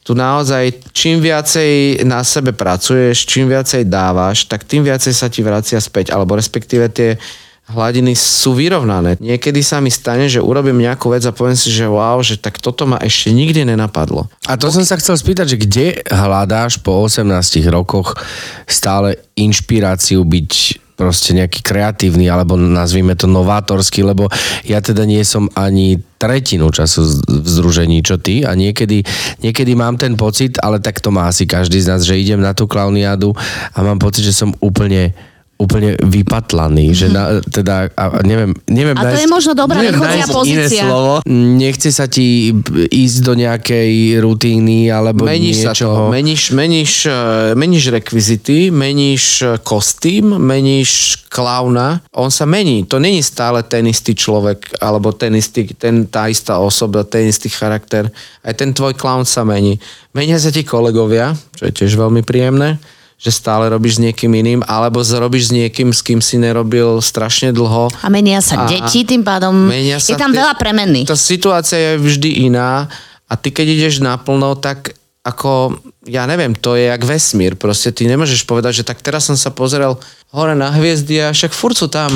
Tu 0.09 0.17
naozaj, 0.17 0.89
čím 0.89 1.21
viacej 1.21 2.01
na 2.01 2.25
sebe 2.25 2.49
pracuješ, 2.49 3.29
čím 3.29 3.45
viacej 3.45 3.85
dávaš, 3.85 4.49
tak 4.49 4.65
tým 4.65 4.81
viacej 4.81 5.13
sa 5.13 5.29
ti 5.29 5.45
vracia 5.45 5.77
späť. 5.77 6.09
Alebo 6.09 6.33
respektíve 6.33 6.89
tie 6.89 7.21
hladiny 7.69 8.17
sú 8.17 8.57
vyrovnané. 8.57 9.21
Niekedy 9.21 9.61
sa 9.61 9.77
mi 9.77 9.93
stane, 9.93 10.25
že 10.25 10.41
urobím 10.41 10.81
nejakú 10.81 11.13
vec 11.13 11.21
a 11.29 11.29
poviem 11.29 11.53
si, 11.53 11.69
že 11.69 11.85
wow, 11.85 12.17
že 12.25 12.41
tak 12.41 12.57
toto 12.57 12.89
ma 12.89 12.97
ešte 12.97 13.29
nikdy 13.29 13.69
nenapadlo. 13.69 14.25
A 14.49 14.57
to 14.57 14.73
som 14.73 14.81
sa 14.81 14.97
chcel 14.97 15.13
spýtať, 15.13 15.45
že 15.53 15.61
kde 15.61 15.85
hľadáš 16.09 16.81
po 16.81 17.05
18 17.05 17.29
rokoch 17.69 18.17
stále 18.65 19.21
inšpiráciu 19.37 20.25
byť 20.25 20.49
proste 20.99 21.31
nejaký 21.31 21.63
kreatívny, 21.63 22.27
alebo 22.27 22.59
nazvime 22.59 23.15
to 23.15 23.23
novátorský, 23.23 24.03
lebo 24.03 24.27
ja 24.67 24.83
teda 24.83 25.07
nie 25.07 25.23
som 25.23 25.47
ani 25.55 25.95
tretinu 26.19 26.67
času 26.67 27.23
v 27.23 27.47
združení, 27.47 28.03
čo 28.03 28.19
ty. 28.19 28.43
A 28.43 28.51
niekedy, 28.51 29.07
niekedy 29.39 29.71
mám 29.79 29.95
ten 29.95 30.19
pocit, 30.19 30.59
ale 30.59 30.83
tak 30.83 30.99
to 30.99 31.07
má 31.15 31.31
asi 31.31 31.47
každý 31.47 31.79
z 31.79 31.87
nás, 31.87 32.03
že 32.03 32.19
idem 32.19 32.43
na 32.43 32.51
tú 32.51 32.67
klauniádu 32.67 33.31
a 33.71 33.79
mám 33.79 33.95
pocit, 33.95 34.27
že 34.27 34.35
som 34.35 34.51
úplne 34.59 35.15
úplne 35.59 35.99
vypatlaný, 35.99 36.95
že 36.95 37.11
na, 37.11 37.43
teda, 37.43 37.91
a 37.91 38.23
neviem, 38.23 38.55
neviem 38.71 38.95
A 38.95 39.03
to 39.03 39.07
nájsť- 39.11 39.23
je 39.27 39.27
možno 39.27 39.51
dobrá 39.51 39.83
neviem 39.83 39.99
nájsť 39.99 40.31
pozícia. 40.31 40.55
Iné 40.55 40.87
slovo. 40.87 41.13
Nechce 41.59 41.89
sa 41.91 42.07
ti 42.07 42.55
ísť 42.87 43.17
do 43.27 43.35
nejakej 43.35 44.23
rutíny 44.23 44.87
alebo 44.87 45.27
Meníš 45.27 45.67
sa 45.67 45.75
niečoho. 45.75 46.07
to, 46.07 46.15
meníš, 46.15 46.55
meníš, 46.55 46.93
eh, 47.11 47.51
meníš 47.59 47.91
rekvizity, 47.91 48.71
meníš 48.71 49.23
eh, 49.43 49.59
kostým, 49.59 50.39
meníš 50.39 51.27
klauna. 51.27 51.99
On 52.15 52.31
sa 52.31 52.47
mení. 52.47 52.87
To 52.87 52.95
není 52.95 53.19
stále 53.19 53.59
ten 53.67 53.83
istý 53.83 54.15
človek, 54.15 54.79
alebo 54.79 55.11
ten 55.11 55.35
istý, 55.35 55.67
ten, 55.75 56.07
tá 56.07 56.31
istá 56.31 56.55
osoba, 56.63 57.03
ten 57.03 57.27
istý 57.27 57.51
charakter. 57.51 58.07
Aj 58.47 58.55
ten 58.55 58.71
tvoj 58.71 58.95
klaun 58.95 59.27
sa 59.27 59.43
mení. 59.43 59.75
Menia 60.15 60.39
sa 60.39 60.55
ti 60.55 60.63
kolegovia, 60.63 61.35
čo 61.59 61.67
je 61.67 61.75
tiež 61.75 61.99
veľmi 61.99 62.23
príjemné 62.23 62.79
že 63.19 63.35
stále 63.35 63.67
robíš 63.67 63.99
s 63.99 64.03
niekým 64.07 64.31
iným, 64.31 64.59
alebo 64.63 65.03
robíš 65.03 65.51
s 65.51 65.53
niekým, 65.53 65.91
s 65.91 65.99
kým 65.99 66.23
si 66.23 66.39
nerobil 66.39 67.03
strašne 67.03 67.51
dlho. 67.51 67.91
A 67.99 68.07
menia 68.07 68.39
sa 68.39 68.63
A- 68.63 68.71
deti, 68.71 69.03
tým 69.03 69.27
pádom 69.27 69.51
Menia 69.67 69.99
je 69.99 70.15
sa 70.15 70.17
tam 70.17 70.31
tie- 70.31 70.39
veľa 70.39 70.55
premenných. 70.55 71.03
Tá 71.03 71.19
situácia 71.19 71.75
je 71.75 71.91
vždy 71.99 72.47
iná 72.47 72.87
a 73.27 73.33
ty 73.35 73.51
keď 73.51 73.67
ideš 73.75 73.99
naplno, 73.99 74.55
tak 74.55 74.95
ako, 75.19 75.75
ja 76.07 76.23
neviem, 76.23 76.55
to 76.55 76.79
je 76.79 76.87
jak 76.87 77.03
vesmír. 77.03 77.59
Proste 77.59 77.91
ty 77.91 78.07
nemôžeš 78.07 78.47
povedať, 78.47 78.81
že 78.81 78.87
tak 78.87 79.03
teraz 79.03 79.27
som 79.27 79.35
sa 79.35 79.51
pozrel 79.51 79.99
hore 80.31 80.55
na 80.55 80.71
hviezdy 80.71 81.19
a 81.19 81.35
však 81.35 81.51
furt 81.51 81.75
sú 81.75 81.91
tam. 81.91 82.09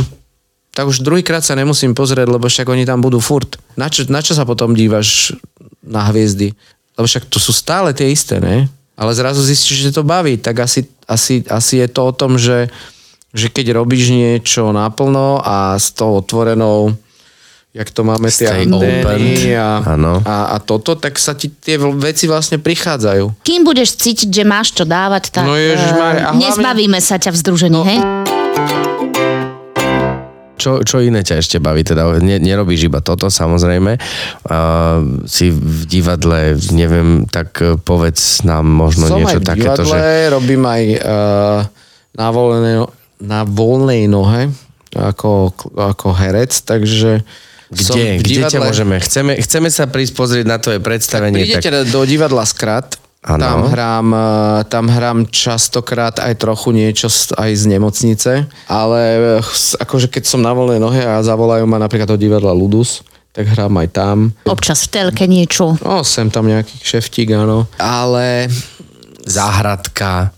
Tak 0.74 0.88
už 0.90 1.04
druhýkrát 1.06 1.44
sa 1.46 1.54
nemusím 1.54 1.94
pozrieť, 1.94 2.32
lebo 2.32 2.48
však 2.50 2.66
oni 2.66 2.88
tam 2.88 3.04
budú 3.04 3.20
furt. 3.20 3.60
Na 3.78 3.92
čo, 3.92 4.08
na 4.10 4.24
čo 4.24 4.34
sa 4.34 4.48
potom 4.48 4.74
dívaš 4.74 5.36
na 5.84 6.10
hviezdy? 6.10 6.56
Lebo 6.98 7.06
však 7.06 7.30
to 7.30 7.38
sú 7.38 7.54
stále 7.54 7.94
tie 7.94 8.10
isté, 8.10 8.40
ne? 8.42 8.66
Ale 8.98 9.14
zrazu 9.14 9.42
zistíš, 9.42 9.90
že 9.90 9.94
to 9.94 10.02
baví. 10.02 10.38
Tak 10.38 10.66
asi, 10.66 10.86
asi, 11.06 11.44
asi 11.46 11.78
je 11.78 11.88
to 11.88 12.02
o 12.04 12.12
tom, 12.12 12.36
že, 12.36 12.68
že 13.30 13.48
keď 13.48 13.76
robíš 13.76 14.10
niečo 14.10 14.70
naplno 14.70 15.40
a 15.40 15.74
s 15.74 15.90
tou 15.90 16.16
otvorenou 16.16 16.94
jak 17.74 17.90
to 17.90 18.06
máme 18.06 18.30
tie 18.30 18.46
Stay 18.46 18.70
antény 18.70 19.02
open. 19.02 19.58
a, 19.58 19.70
a, 20.22 20.36
a 20.54 20.58
toto, 20.60 20.94
tak 20.94 21.18
sa 21.18 21.34
ti 21.34 21.50
tie 21.50 21.74
veci 21.98 22.30
vlastne 22.30 22.62
prichádzajú. 22.62 23.42
Kým 23.42 23.66
budeš 23.66 23.98
cítiť, 23.98 24.30
že 24.30 24.44
máš 24.46 24.72
čo 24.72 24.86
dávať, 24.86 25.34
tak 25.34 25.42
No 25.42 25.58
eh, 25.58 25.74
ježišmária, 25.74 26.22
a 26.22 26.30
hlavne- 26.30 26.42
nezbavíme 26.46 27.00
sa 27.02 27.18
ťa 27.18 27.34
v 27.34 27.38
združení, 27.40 27.74
No. 27.74 27.82
hej? 27.82 28.93
Čo, 30.64 30.80
čo 30.88 31.04
iné 31.04 31.28
ťa 31.28 31.44
ešte 31.44 31.60
baví? 31.60 31.84
Teda 31.84 32.08
ne, 32.24 32.40
nerobíš 32.40 32.88
iba 32.88 33.04
toto, 33.04 33.28
samozrejme. 33.28 34.00
Uh, 34.48 35.28
si 35.28 35.52
v 35.52 35.84
divadle, 35.84 36.56
neviem, 36.72 37.28
tak 37.28 37.60
uh, 37.60 37.76
povedz 37.76 38.48
nám 38.48 38.64
možno 38.64 39.12
Som 39.12 39.20
niečo 39.20 39.44
takéto, 39.44 39.84
divadle, 39.84 40.00
že... 40.00 40.32
robím 40.32 40.64
aj 40.64 40.84
uh, 41.04 41.60
na, 42.16 42.28
voľnej, 42.32 42.88
na 43.20 43.44
voľnej 43.44 44.08
nohe 44.08 44.56
ako, 44.96 45.52
ako 45.74 46.08
herec, 46.16 46.54
takže 46.64 47.26
som 47.74 47.98
Kde? 47.98 48.22
v 48.22 48.24
Kde 48.24 48.42
ťa 48.54 48.60
môžeme? 48.62 48.96
Chceme, 49.02 49.34
chceme 49.42 49.70
sa 49.74 49.90
prísť 49.90 50.14
pozrieť 50.14 50.46
na 50.46 50.62
tvoje 50.62 50.78
predstavenie. 50.78 51.42
Prídete 51.42 51.90
do 51.90 52.06
divadla 52.06 52.46
Skrat, 52.46 53.02
Áno. 53.24 53.40
tam 53.40 53.60
hrám, 53.66 54.08
eh, 54.10 54.20
tam 54.68 54.86
hrám 54.86 55.20
častokrát 55.26 56.20
aj 56.20 56.36
trochu 56.36 56.72
niečo 56.72 57.08
z- 57.08 57.32
aj 57.34 57.52
z 57.56 57.64
nemocnice, 57.70 58.32
ale 58.68 59.02
akože 59.80 60.08
keď 60.08 60.24
som 60.24 60.40
na 60.40 60.52
voľnej 60.52 60.78
nohe 60.78 61.00
a 61.00 61.20
zavolajú 61.20 61.64
ma 61.64 61.78
napríklad 61.78 62.06
do 62.06 62.18
divadla 62.18 62.52
Ludus, 62.52 63.00
tak 63.32 63.48
hrám 63.48 63.72
aj 63.78 63.88
tam. 63.90 64.18
Občas 64.44 64.84
v 64.84 64.92
telke 64.92 65.24
niečo. 65.26 65.80
No, 65.80 66.04
sem 66.04 66.28
tam 66.28 66.46
nejaký 66.46 66.78
kšeftík, 66.78 67.32
áno. 67.34 67.64
Ale 67.76 68.52
Záhradka. 69.24 70.36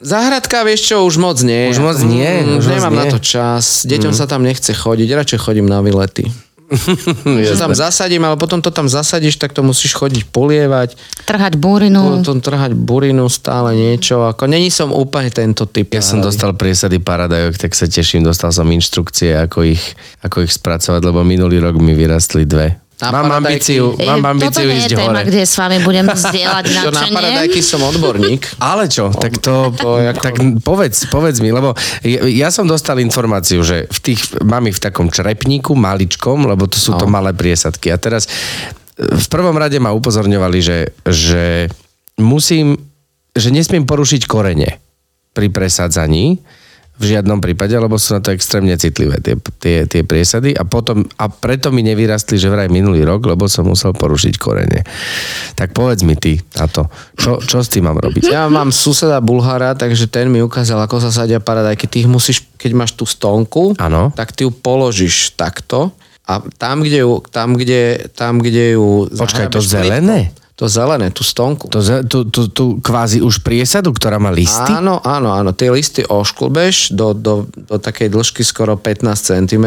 Záhradka, 0.00 0.62
vieš 0.62 0.88
čo, 0.88 1.04
už 1.04 1.18
moc 1.18 1.36
nie. 1.42 1.68
Už 1.68 1.78
moc 1.78 1.98
nie, 2.00 2.24
Mm, 2.24 2.56
už 2.56 2.64
moc 2.64 2.74
Nemám 2.78 2.94
nie. 2.94 3.00
na 3.00 3.06
to 3.10 3.18
čas. 3.18 3.82
Deťom 3.84 4.14
sa 4.14 4.24
tam 4.24 4.40
nechce 4.40 4.70
chodiť, 4.70 5.08
radšej 5.12 5.38
chodím 5.38 5.66
na 5.66 5.78
výlety. 5.78 6.24
Že 7.48 7.56
tam 7.56 7.72
zasadím, 7.72 8.28
ale 8.28 8.36
potom 8.36 8.60
to 8.60 8.68
tam 8.68 8.88
zasadíš, 8.88 9.40
tak 9.40 9.56
to 9.56 9.64
musíš 9.64 9.96
chodiť 9.96 10.28
polievať, 10.28 11.00
Trhať 11.24 11.56
búrinu. 11.56 12.20
potom 12.20 12.40
trhať 12.44 12.76
burinu, 12.76 13.28
stále 13.32 13.72
niečo. 13.72 14.28
Ako 14.28 14.44
není 14.44 14.68
som 14.68 14.92
úplne 14.92 15.32
tento 15.32 15.64
typ. 15.64 15.88
Ja 15.92 16.04
som 16.04 16.20
dostal 16.20 16.52
priesady 16.52 17.00
paradajok, 17.00 17.56
tak 17.56 17.72
sa 17.72 17.88
teším, 17.88 18.24
dostal 18.24 18.52
som 18.52 18.68
inštrukcie, 18.68 19.32
ako 19.36 19.64
ich, 19.64 19.82
ako 20.20 20.44
ich 20.44 20.52
spracovať, 20.52 21.00
lebo 21.00 21.24
minulý 21.24 21.60
rok 21.60 21.80
mi 21.80 21.96
vyrastli 21.96 22.44
dve. 22.44 22.87
Na 23.00 23.14
mám 23.14 23.30
paradajky- 23.30 23.78
ambíciu, 23.78 23.84
Eh, 23.94 24.06
mám 24.10 24.18
Toto 24.18 24.26
ambíciu 24.50 24.66
nie 24.66 24.76
ísť 24.76 24.90
je 24.90 24.96
téma, 24.96 25.10
hore. 25.14 25.24
kde 25.24 25.40
s 25.40 25.54
vami 25.54 25.76
budem 25.80 26.06
zdieľať 26.24 26.64
Čo 26.64 26.74
na 26.74 26.82
nadšenie. 26.82 27.14
paradajky 27.14 27.60
som 27.60 27.80
odborník. 27.84 28.42
Ale 28.58 28.84
čo, 28.86 29.04
tak 29.08 29.38
to, 29.38 29.54
to 29.78 29.88
ako- 30.04 30.18
tak 30.20 30.34
povedz, 30.60 31.06
povedz 31.06 31.38
mi, 31.38 31.48
lebo 31.48 31.72
ja, 32.02 32.20
ja 32.26 32.48
som 32.48 32.64
dostal 32.64 32.98
informáciu, 32.98 33.62
že 33.62 33.86
v 33.86 33.98
tých, 34.02 34.18
mám 34.42 34.66
ich 34.66 34.74
v 34.74 34.84
takom 34.84 35.06
črepníku, 35.06 35.72
maličkom, 35.72 36.42
lebo 36.44 36.64
to 36.64 36.76
sú 36.76 36.92
to 36.92 37.06
No. 37.06 37.14
malé 37.14 37.30
priesadky. 37.32 37.88
A 37.88 37.96
teraz 37.96 38.26
e, 38.26 38.30
v 38.98 39.26
prvom 39.28 39.54
rade 39.54 39.76
ma 39.76 39.90
upozorňovali, 39.90 40.58
že, 40.58 40.78
že 41.04 41.70
musím, 42.16 42.74
že 43.30 43.48
nesmiem 43.48 43.84
porušiť 43.84 44.26
korene 44.26 44.82
pri 45.30 45.46
presádzaní, 45.48 46.42
v 46.98 47.04
žiadnom 47.06 47.38
prípade, 47.38 47.70
lebo 47.72 47.94
sú 47.94 48.12
na 48.12 48.20
to 48.20 48.34
extrémne 48.34 48.74
citlivé 48.74 49.22
tie, 49.22 49.38
tie, 49.62 49.86
tie 49.86 50.02
priesady 50.02 50.50
a 50.50 50.66
potom, 50.66 51.06
a 51.14 51.30
preto 51.30 51.70
mi 51.70 51.86
nevyrastli, 51.86 52.34
že 52.34 52.50
vraj 52.50 52.66
minulý 52.66 53.06
rok, 53.06 53.22
lebo 53.24 53.46
som 53.46 53.70
musel 53.70 53.94
porušiť 53.94 54.34
korene. 54.34 54.82
Tak 55.54 55.70
povedz 55.70 56.02
mi 56.02 56.18
ty 56.18 56.42
na 56.58 56.66
to, 56.66 56.90
čo, 57.14 57.38
čo 57.38 57.62
s 57.62 57.70
tým 57.70 57.86
mám 57.86 58.02
robiť? 58.02 58.26
Ja 58.26 58.50
mám 58.50 58.74
suseda 58.74 59.22
Bulhara, 59.22 59.78
takže 59.78 60.10
ten 60.10 60.26
mi 60.26 60.42
ukázal, 60.42 60.82
ako 60.82 60.98
sa 60.98 61.14
sadia 61.14 61.38
paradajky. 61.38 61.86
Ty 61.86 61.96
ich 62.02 62.10
musíš, 62.10 62.42
keď 62.58 62.70
máš 62.74 62.98
tú 62.98 63.06
stonku, 63.06 63.78
Áno. 63.78 64.10
tak 64.12 64.34
ty 64.34 64.42
ju 64.42 64.50
položíš 64.50 65.38
takto 65.38 65.94
a 66.26 66.42
tam, 66.58 66.82
kde 66.82 67.06
ju, 67.06 67.22
tam, 67.30 67.54
kde, 67.54 68.10
tam, 68.12 68.42
kde 68.42 68.74
ju 68.74 69.06
Počkaj, 69.08 69.48
to 69.48 69.62
zelené? 69.62 70.34
plitko- 70.34 70.47
To 70.58 70.66
zelené, 70.66 71.14
tú 71.14 71.22
stonku. 71.22 71.70
To, 71.70 71.78
tú, 72.02 72.26
tú, 72.26 72.50
tú 72.50 72.64
kvázi 72.82 73.22
už 73.22 73.46
priesadu, 73.46 73.94
ktorá 73.94 74.18
má 74.18 74.34
listy? 74.34 74.74
Áno, 74.74 74.98
áno, 75.06 75.30
áno. 75.30 75.54
Tie 75.54 75.70
listy 75.70 76.02
ošklbeš 76.02 76.98
do, 76.98 77.14
do, 77.14 77.46
do 77.46 77.78
takej 77.78 78.10
dĺžky 78.10 78.42
skoro 78.42 78.74
15 78.74 79.38
cm 79.38 79.66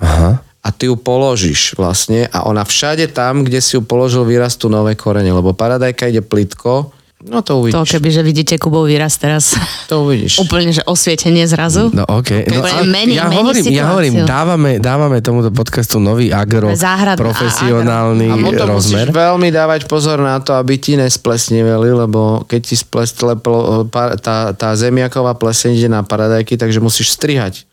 Aha. 0.00 0.40
a 0.40 0.68
ty 0.72 0.88
ju 0.88 0.96
položíš 0.96 1.76
vlastne 1.76 2.32
a 2.32 2.48
ona 2.48 2.64
všade 2.64 3.12
tam, 3.12 3.44
kde 3.44 3.60
si 3.60 3.76
ju 3.76 3.84
položil, 3.84 4.24
vyrastú 4.24 4.72
nové 4.72 4.96
korene, 4.96 5.36
lebo 5.36 5.52
paradajka 5.52 6.08
ide 6.08 6.24
plitko, 6.24 6.95
no 7.26 7.38
to 7.40 7.52
To 7.52 7.60
uvidíš. 7.60 7.90
keby, 7.90 8.08
že 8.08 8.22
vidíte 8.22 8.54
Kubov 8.54 8.84
výraz 8.84 9.14
teraz. 9.14 9.58
To 9.86 10.02
uvidíš. 10.02 10.38
Úplne, 10.42 10.70
že 10.70 10.82
osvietenie 10.82 11.42
zrazu. 11.44 11.90
No 11.90 12.02
okej. 12.04 12.46
No, 12.46 12.60
Úplne 12.60 12.82
mení- 12.86 13.14
ja, 13.14 13.26
mení 13.26 13.36
hovorím, 13.36 13.64
ja 13.68 13.84
hovorím, 13.88 14.14
dávame, 14.22 14.70
dávame 14.76 15.18
tomuto 15.20 15.50
podcastu 15.50 15.98
nový 15.98 16.30
agro 16.30 16.70
Záhrad- 16.72 17.14
a- 17.14 17.20
profesionálny 17.20 18.26
A 18.26 18.36
potom 18.40 18.66
rozmer. 18.70 19.06
musíš 19.06 19.12
veľmi 19.12 19.48
dávať 19.50 19.80
pozor 19.84 20.18
na 20.18 20.38
to, 20.38 20.54
aby 20.54 20.76
ti 20.76 20.94
nesplesneveli, 20.94 21.90
lebo 21.98 22.20
keď 22.42 22.60
ti 22.62 22.74
splestle 22.74 23.34
pl- 23.34 23.66
pa- 23.86 24.14
tá, 24.14 24.52
tá 24.52 24.72
zemiaková 24.72 25.34
pleseň 25.34 25.70
ide 25.74 25.88
na 25.88 26.00
paradajky, 26.00 26.54
takže 26.54 26.78
musíš 26.78 27.10
strihať. 27.10 27.66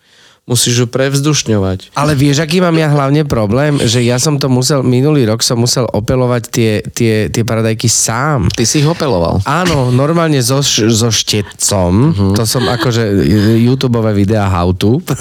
Musíš 0.43 0.75
ju 0.83 0.87
prevzdušňovať. 0.91 1.95
Ale 1.95 2.19
vieš, 2.19 2.43
aký 2.43 2.59
mám 2.59 2.75
ja 2.75 2.91
hlavne 2.91 3.23
problém? 3.23 3.79
Že 3.79 4.03
ja 4.03 4.19
som 4.19 4.35
to 4.35 4.51
musel, 4.51 4.83
minulý 4.83 5.23
rok 5.23 5.39
som 5.39 5.55
musel 5.55 5.87
opelovať 5.87 6.43
tie, 6.51 6.71
tie, 6.83 7.13
tie 7.31 7.43
paradajky 7.47 7.87
sám. 7.87 8.51
Ty 8.51 8.67
si 8.67 8.83
ich 8.83 8.87
opeloval. 8.87 9.39
Áno, 9.47 9.87
normálne 9.95 10.43
so, 10.43 10.59
so 10.67 11.07
štetcom. 11.15 12.11
Uh-huh. 12.11 12.35
To 12.35 12.43
som 12.43 12.67
akože 12.67 13.23
YouTube 13.55 13.95
videá 14.11 14.51
how 14.51 14.75
to. 14.75 14.99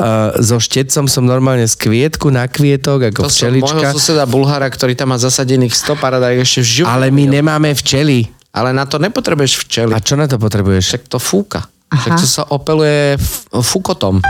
Uh, 0.00 0.32
so 0.40 0.56
štetcom 0.56 1.04
som 1.04 1.28
normálne 1.28 1.68
z 1.68 1.76
kvietku 1.76 2.32
na 2.32 2.48
kvietok, 2.48 3.12
ako 3.12 3.28
To 3.28 3.30
včelička. 3.30 3.92
suseda 3.92 4.24
Bulhara, 4.24 4.64
ktorý 4.64 4.96
tam 4.96 5.12
má 5.12 5.20
zasadených 5.20 5.76
100 5.76 6.00
paradajk 6.00 6.40
ešte 6.40 6.60
v 6.64 6.68
živote. 6.80 6.94
Ale 6.96 7.12
my 7.12 7.24
nemáme 7.28 7.68
včely. 7.76 8.32
Ale 8.56 8.72
na 8.72 8.88
to 8.88 8.96
nepotrebuješ 8.96 9.60
včely. 9.60 9.92
A 9.92 10.00
čo 10.00 10.16
na 10.16 10.24
to 10.24 10.40
potrebuješ? 10.40 10.96
Však 10.96 11.02
to 11.12 11.20
fúka. 11.20 11.68
Aha. 11.90 11.98
Však 11.98 12.12
to 12.16 12.26
sa 12.26 12.42
opeluje 12.46 13.18
f- 13.18 13.50
fukotom. 13.52 14.22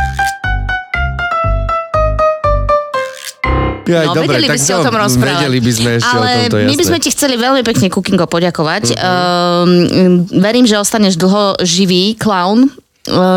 Aj, 3.91 4.07
No, 4.07 4.15
vedeli 4.15 4.47
by 4.47 4.55
ste 4.55 4.79
o 4.79 4.87
tom 4.87 4.95
rozprávať. 4.95 5.51
Vedeli 5.51 5.59
by 5.59 5.73
sme 5.75 5.91
ešte 5.99 6.15
Ale 6.15 6.23
o 6.23 6.35
tomto, 6.47 6.57
my 6.57 6.63
by 6.63 6.71
jasné. 6.71 6.87
sme 6.87 6.99
ti 7.03 7.09
chceli 7.11 7.35
veľmi 7.35 7.63
pekne, 7.67 7.87
Kukingo, 7.91 8.31
poďakovať. 8.31 8.85
Uh-huh. 8.95 9.67
Um, 9.67 9.71
verím, 10.31 10.63
že 10.63 10.79
ostaneš 10.79 11.19
dlho 11.19 11.59
živý 11.61 12.15
klaun, 12.15 12.71
uh, 12.71 12.90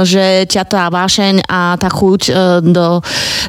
že 0.03 0.43
ťa 0.43 0.63
tá 0.67 0.83
vášeň 0.91 1.47
a 1.47 1.79
tá 1.79 1.87
chuť 1.87 2.21
uh, 2.27 2.35
do, 2.59 2.99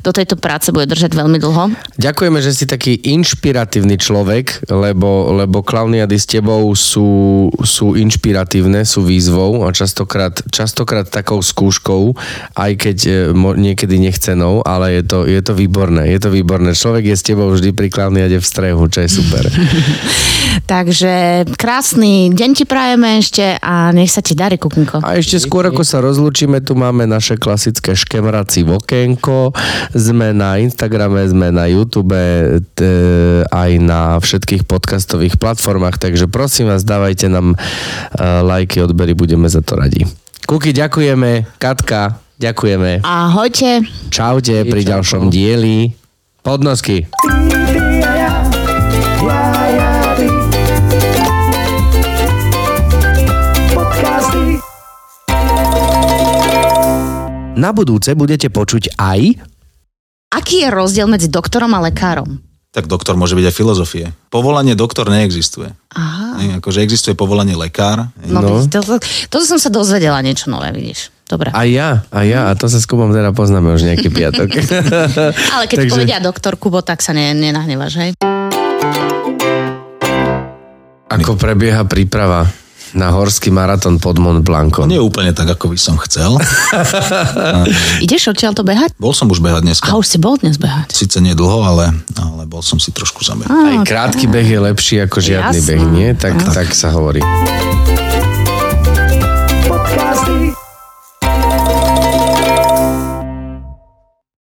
do 0.00 0.10
tejto 0.14 0.38
práce 0.38 0.70
bude 0.70 0.86
držať 0.86 1.10
veľmi 1.18 1.42
dlho. 1.42 1.74
Ďakujeme, 1.98 2.38
že 2.38 2.54
si 2.54 2.70
taký 2.70 2.94
inšpiratívny 3.02 3.98
človek, 3.98 4.70
lebo, 4.70 5.34
lebo 5.34 5.66
klauniady 5.66 6.14
s 6.14 6.30
tebou 6.30 6.70
sú, 6.78 7.50
sú 7.66 7.98
inšpiratívne, 7.98 8.86
sú 8.86 9.02
výzvou 9.02 9.66
a 9.66 9.74
častokrát, 9.74 10.38
častokrát 10.54 11.10
takou 11.10 11.42
skúškou, 11.42 12.14
aj 12.54 12.72
keď 12.78 12.98
e, 13.02 13.12
niekedy 13.34 13.98
nechcenou, 13.98 14.62
ale 14.62 15.00
je 15.00 15.02
to, 15.02 15.18
je 15.26 15.40
to 15.42 15.52
výborné, 15.58 16.06
je 16.14 16.20
to 16.22 16.30
výborné. 16.30 16.78
Človek 16.78 17.10
je 17.10 17.16
s 17.18 17.26
tebou 17.26 17.50
vždy 17.50 17.74
pri 17.74 17.90
klauniade 17.90 18.38
v 18.38 18.46
strehu, 18.46 18.86
čo 18.86 19.02
je 19.02 19.10
super. 19.10 19.42
Takže 20.70 21.44
krásny 21.58 22.30
deň 22.30 22.50
ti 22.54 22.64
prajeme 22.64 23.18
ešte 23.18 23.58
a 23.58 23.90
nech 23.90 24.12
sa 24.12 24.22
ti 24.22 24.38
darí, 24.38 24.56
Kukinko. 24.56 25.02
A 25.02 25.18
ešte 25.18 25.42
skôr, 25.42 25.66
ako 25.66 25.82
sa 25.82 26.03
rozlúčime, 26.04 26.60
tu 26.60 26.76
máme 26.76 27.08
naše 27.08 27.40
klasické 27.40 27.96
škemraci 27.96 28.60
v 28.68 28.76
okienko. 28.76 29.56
Sme 29.96 30.36
na 30.36 30.60
Instagrame, 30.60 31.24
sme 31.24 31.48
na 31.48 31.64
YouTube, 31.64 32.12
t, 32.76 32.80
aj 33.48 33.70
na 33.80 34.20
všetkých 34.20 34.68
podcastových 34.68 35.40
platformách, 35.40 35.96
takže 35.96 36.28
prosím 36.28 36.68
vás, 36.68 36.84
dávajte 36.84 37.32
nám 37.32 37.56
uh, 37.56 38.44
lajky, 38.44 38.84
odbery, 38.84 39.16
budeme 39.16 39.48
za 39.48 39.64
to 39.64 39.80
radi. 39.80 40.04
Kuky, 40.44 40.76
ďakujeme. 40.76 41.56
Katka, 41.56 42.20
ďakujeme. 42.36 43.00
Ahojte. 43.00 43.88
Čaute 44.12 44.68
pri 44.68 44.82
ďalšom 44.84 45.32
dieli. 45.32 45.96
Podnosky. 46.44 47.08
Na 57.54 57.70
budúce 57.70 58.10
budete 58.18 58.50
počuť 58.50 58.98
aj 58.98 59.38
Aký 60.34 60.66
je 60.66 60.68
rozdiel 60.74 61.06
medzi 61.06 61.30
doktorom 61.30 61.70
a 61.78 61.80
lekárom? 61.86 62.42
Tak 62.74 62.90
doktor 62.90 63.14
môže 63.14 63.38
byť 63.38 63.46
aj 63.46 63.54
filozofie. 63.54 64.10
Povolanie 64.34 64.74
doktor 64.74 65.06
neexistuje. 65.06 65.70
Aha. 65.94 66.42
Nie, 66.42 66.58
akože 66.58 66.82
existuje 66.82 67.14
povolanie 67.14 67.54
lekár. 67.54 68.10
No, 68.26 68.42
No. 68.42 68.58
To, 68.66 68.82
to, 68.82 68.98
toto 69.30 69.44
som 69.46 69.62
sa 69.62 69.70
dozvedela 69.70 70.18
niečo 70.26 70.50
nové, 70.50 70.74
vidíš. 70.74 71.14
Dobre. 71.24 71.54
a 71.54 71.62
ja, 71.64 72.04
a 72.12 72.20
ja, 72.26 72.50
a 72.50 72.58
to 72.58 72.68
sa 72.68 72.76
s 72.76 72.84
Kubom 72.84 73.08
teda 73.08 73.32
poznáme 73.32 73.72
už 73.72 73.86
nejaký 73.86 74.12
piatok. 74.12 74.48
Ale 75.56 75.64
keď 75.70 75.78
Takže... 75.86 75.92
povedia 75.94 76.18
doktor 76.20 76.58
Kubo, 76.58 76.82
tak 76.84 77.00
sa 77.00 77.14
ne, 77.14 77.32
nenahnevaš, 77.32 77.94
hej? 77.96 78.10
Ako 81.08 81.38
prebieha 81.38 81.86
príprava 81.86 82.44
na 82.94 83.10
horský 83.10 83.50
maratón 83.50 83.98
pod 83.98 84.16
Mont 84.22 84.40
Blancom? 84.40 84.86
Nie 84.86 85.02
úplne 85.02 85.34
tak, 85.34 85.50
ako 85.50 85.74
by 85.74 85.78
som 85.78 85.98
chcel. 86.02 86.38
Ideš 88.06 88.30
odtiaľ 88.30 88.54
to 88.54 88.62
behať? 88.62 88.94
Bol 88.96 89.10
som 89.10 89.26
už 89.28 89.42
behať 89.42 89.66
dneska. 89.66 89.90
A 89.90 89.98
už 89.98 90.06
si 90.06 90.18
bol 90.22 90.38
dnes 90.38 90.56
behať. 90.56 90.94
Sice 90.94 91.18
nie 91.18 91.34
dlho, 91.34 91.60
ale, 91.66 91.90
ale 92.14 92.46
bol 92.46 92.62
som 92.62 92.78
si 92.78 92.94
trošku 92.94 93.26
zabehať. 93.26 93.50
Aj 93.50 93.76
krátky 93.82 94.30
beh 94.30 94.46
je 94.46 94.58
lepší 94.62 94.96
ako 95.02 95.18
žiadny 95.18 95.58
Jasné. 95.58 95.68
beh, 95.74 95.82
nie? 95.90 96.08
Tak, 96.14 96.34
tak 96.54 96.70
sa 96.70 96.94
hovorí. 96.94 97.20